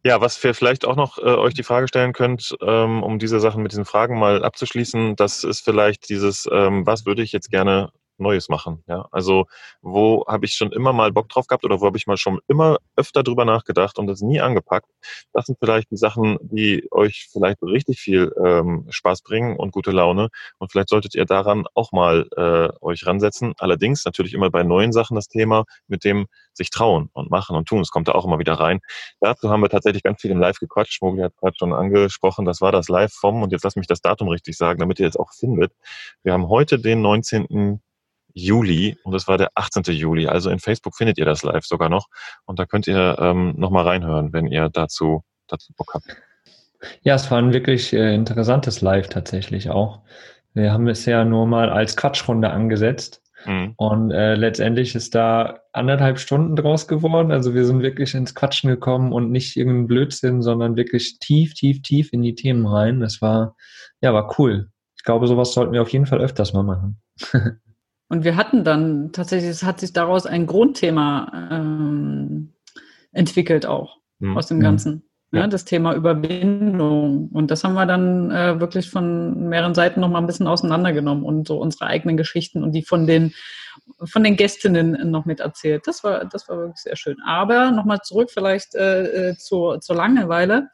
[0.06, 3.40] Ja, was wir vielleicht auch noch äh, euch die Frage stellen könnt, ähm, um diese
[3.40, 7.50] Sachen mit diesen Fragen mal abzuschließen, das ist vielleicht dieses, ähm, was würde ich jetzt
[7.50, 7.90] gerne
[8.24, 8.84] Neues machen.
[8.88, 9.08] Ja?
[9.12, 9.46] Also
[9.82, 12.40] wo habe ich schon immer mal Bock drauf gehabt oder wo habe ich mal schon
[12.48, 14.90] immer öfter drüber nachgedacht und das nie angepackt.
[15.34, 19.92] Das sind vielleicht die Sachen, die euch vielleicht richtig viel ähm, Spaß bringen und gute
[19.92, 20.30] Laune.
[20.58, 23.54] Und vielleicht solltet ihr daran auch mal äh, euch ransetzen.
[23.60, 27.68] Allerdings natürlich immer bei neuen Sachen das Thema mit dem sich trauen und machen und
[27.68, 27.82] tun.
[27.82, 28.80] Es kommt da auch immer wieder rein.
[29.20, 31.02] Dazu haben wir tatsächlich ganz viel im Live gequatscht.
[31.02, 34.02] Mogli hat gerade schon angesprochen, das war das Live vom, und jetzt lass mich das
[34.02, 35.74] Datum richtig sagen, damit ihr es auch findet.
[36.24, 37.82] Wir haben heute den 19.
[38.34, 39.84] Juli und es war der 18.
[39.94, 40.28] Juli.
[40.28, 42.08] Also in Facebook findet ihr das live sogar noch
[42.46, 46.06] und da könnt ihr ähm, nochmal reinhören, wenn ihr dazu, dazu Bock habt.
[47.02, 50.02] Ja, es war ein wirklich äh, interessantes Live tatsächlich auch.
[50.54, 53.74] Wir haben es ja nur mal als Quatschrunde angesetzt mhm.
[53.78, 57.32] und äh, letztendlich ist da anderthalb Stunden draus geworden.
[57.32, 61.82] Also wir sind wirklich ins Quatschen gekommen und nicht irgendein Blödsinn, sondern wirklich tief, tief,
[61.82, 63.00] tief in die Themen rein.
[63.00, 63.56] Das war,
[64.02, 64.70] ja, war cool.
[64.96, 67.02] Ich glaube, sowas sollten wir auf jeden Fall öfters mal machen.
[68.14, 72.54] Und wir hatten dann tatsächlich, es hat sich daraus ein Grundthema ähm,
[73.12, 74.38] entwickelt auch mhm.
[74.38, 75.10] aus dem Ganzen.
[75.32, 75.40] Ja.
[75.40, 75.48] ja.
[75.48, 77.30] das Thema Überwindung.
[77.30, 81.48] Und das haben wir dann äh, wirklich von mehreren Seiten nochmal ein bisschen auseinandergenommen und
[81.48, 83.34] so unsere eigenen Geschichten und die von den,
[84.04, 85.88] von den Gästinnen noch mit erzählt.
[85.88, 87.18] Das war, das war wirklich sehr schön.
[87.26, 90.68] Aber nochmal zurück vielleicht äh, äh zur, zur Langeweile.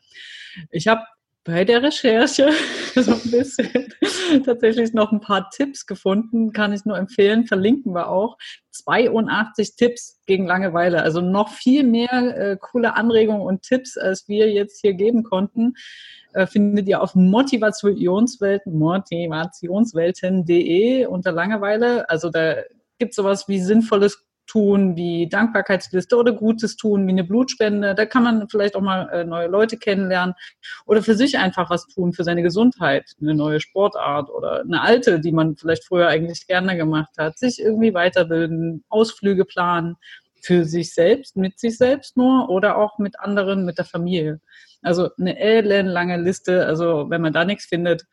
[0.72, 1.04] Ich habe
[1.50, 2.52] bei der Recherche
[2.96, 3.92] so ein bisschen
[4.46, 8.38] tatsächlich noch ein paar Tipps gefunden, kann ich nur empfehlen, verlinken wir auch.
[8.72, 14.52] 82 Tipps gegen Langeweile, also noch viel mehr äh, coole Anregungen und Tipps, als wir
[14.52, 15.74] jetzt hier geben konnten,
[16.34, 22.08] äh, findet ihr auf Motivationswelten, motivationswelten.de unter Langeweile.
[22.10, 22.58] Also da
[23.00, 27.94] gibt es sowas wie sinnvolles tun, wie Dankbarkeitsliste oder Gutes tun, wie eine Blutspende.
[27.94, 30.34] Da kann man vielleicht auch mal äh, neue Leute kennenlernen
[30.86, 35.20] oder für sich einfach was tun, für seine Gesundheit, eine neue Sportart oder eine alte,
[35.20, 39.96] die man vielleicht früher eigentlich gerne gemacht hat, sich irgendwie weiterbilden, Ausflüge planen
[40.42, 44.40] für sich selbst, mit sich selbst nur oder auch mit anderen, mit der Familie.
[44.82, 46.66] Also eine ellenlange Liste.
[46.66, 48.06] Also wenn man da nichts findet,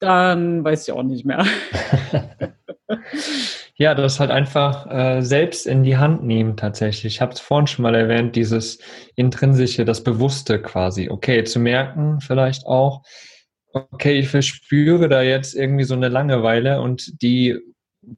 [0.00, 1.44] dann weiß ich auch nicht mehr.
[3.80, 7.14] Ja, das halt einfach äh, selbst in die Hand nehmen tatsächlich.
[7.14, 8.80] Ich habe es vorhin schon mal erwähnt, dieses
[9.14, 11.08] intrinsische, das Bewusste quasi.
[11.08, 13.04] Okay, zu merken vielleicht auch,
[13.72, 17.56] okay, ich verspüre da jetzt irgendwie so eine Langeweile und die,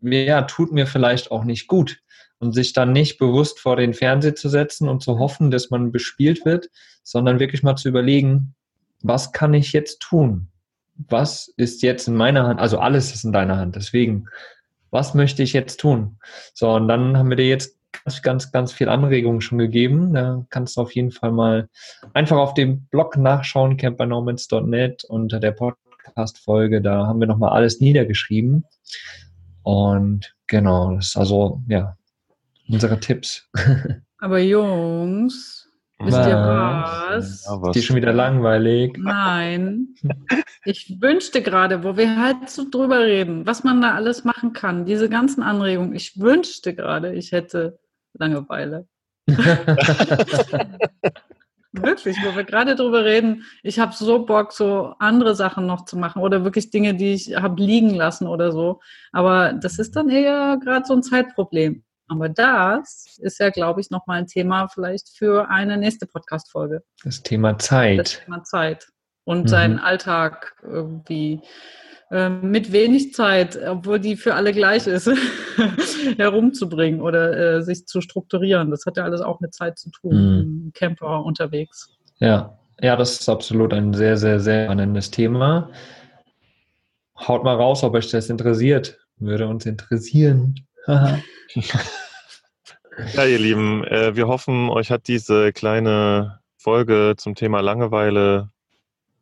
[0.01, 2.01] ja, tut mir vielleicht auch nicht gut.
[2.39, 5.93] Und sich dann nicht bewusst vor den Fernseher zu setzen und zu hoffen, dass man
[5.93, 6.71] bespielt wird,
[7.03, 8.55] sondern wirklich mal zu überlegen,
[9.03, 10.49] was kann ich jetzt tun?
[10.97, 12.61] Was ist jetzt in meiner Hand?
[12.61, 13.77] Also alles ist in deiner Hand.
[13.77, 14.27] Deswegen
[14.91, 16.19] was möchte ich jetzt tun?
[16.55, 20.15] So, und dann haben wir dir jetzt ganz, ganz, ganz viel Anregungen schon gegeben.
[20.15, 21.69] Da kannst du auf jeden Fall mal
[22.15, 26.81] einfach auf dem Blog nachschauen, campernomads.net unter der Podcast-Folge.
[26.81, 28.65] Da haben wir nochmal alles niedergeschrieben.
[29.63, 31.97] Und genau, das ist also, ja,
[32.69, 33.49] unsere Tipps.
[34.19, 35.60] Aber Jungs,
[36.03, 37.45] Wisst ihr was?
[37.45, 37.73] Ja, was?
[37.73, 38.97] Die schon wieder langweilig.
[38.99, 39.95] Nein.
[40.67, 44.85] Ich wünschte gerade, wo wir halt so drüber reden, was man da alles machen kann,
[44.85, 45.95] diese ganzen Anregungen.
[45.95, 47.79] Ich wünschte gerade, ich hätte
[48.13, 48.87] Langeweile.
[51.73, 55.97] wirklich, wo wir gerade drüber reden, ich habe so Bock, so andere Sachen noch zu
[55.97, 58.81] machen oder wirklich Dinge, die ich habe liegen lassen oder so.
[59.13, 61.85] Aber das ist dann eher gerade so ein Zeitproblem.
[62.11, 66.83] Aber das ist ja, glaube ich, nochmal ein Thema vielleicht für eine nächste Podcast-Folge.
[67.05, 67.99] Das Thema Zeit.
[68.01, 68.89] Das Thema Zeit.
[69.25, 69.49] Und mhm.
[69.49, 71.41] seinen Alltag irgendwie
[72.11, 75.09] äh, mit wenig Zeit, obwohl die für alle gleich ist,
[76.17, 78.73] herumzubringen oder äh, sich zu strukturieren.
[78.73, 80.73] Das hat ja alles auch mit Zeit zu tun, mhm.
[80.75, 81.91] Camper unterwegs.
[82.19, 82.59] Ja.
[82.81, 85.71] ja, das ist absolut ein sehr, sehr, sehr spannendes Thema.
[87.17, 88.99] Haut mal raus, ob euch das interessiert.
[89.19, 90.57] Würde uns interessieren.
[93.15, 98.51] Ja, ihr Lieben, äh, wir hoffen, euch hat diese kleine Folge zum Thema Langeweile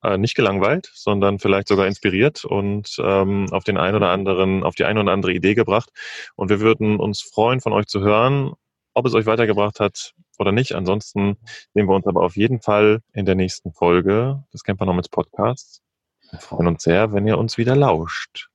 [0.02, 4.74] äh, nicht gelangweilt, sondern vielleicht sogar inspiriert und ähm, auf den ein oder anderen, auf
[4.74, 5.90] die eine oder andere Idee gebracht.
[6.36, 8.52] Und wir würden uns freuen, von euch zu hören,
[8.94, 10.74] ob es euch weitergebracht hat oder nicht.
[10.74, 11.36] Ansonsten
[11.74, 15.82] sehen wir uns aber auf jeden Fall in der nächsten Folge des Camper Nomads Podcasts.
[16.30, 18.48] Wir freuen uns sehr, wenn ihr uns wieder lauscht.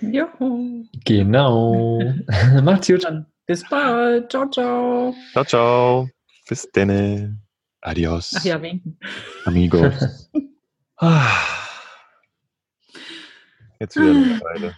[0.00, 0.84] Juhu.
[1.04, 2.00] Genau.
[2.62, 3.04] Macht's gut.
[3.04, 4.30] Dann bis bald.
[4.30, 5.14] Ciao, ciao.
[5.32, 6.08] Ciao, ciao.
[6.48, 7.40] Bis denne.
[7.80, 8.34] Adios.
[8.36, 8.98] Ach ja, winken.
[9.44, 10.28] Amigos.
[13.78, 14.74] Jetzt wieder eine Weile.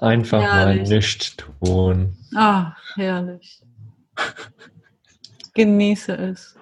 [0.00, 0.88] Einfach herrlich.
[0.88, 2.16] mal nichts tun.
[2.34, 3.62] Ah, herrlich.
[5.54, 6.56] Genieße es.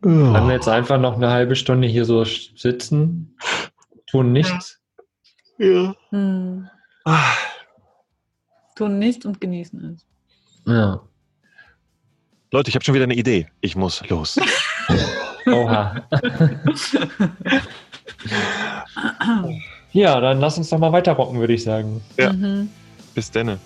[0.00, 3.36] Können wir jetzt einfach noch eine halbe Stunde hier so sitzen?
[4.06, 4.80] Tun nichts.
[5.58, 5.94] Ja.
[6.10, 6.68] Hm.
[7.04, 7.34] Ah.
[8.74, 10.06] Tun nichts und genießen es.
[10.66, 11.00] Ja.
[12.52, 13.48] Leute, ich habe schon wieder eine Idee.
[13.60, 14.38] Ich muss los.
[15.46, 16.06] Oha.
[19.92, 22.02] ja, dann lass uns doch mal weiterrocken, würde ich sagen.
[22.16, 22.32] Ja.
[22.32, 22.70] Mhm.
[23.14, 23.58] Bis denne.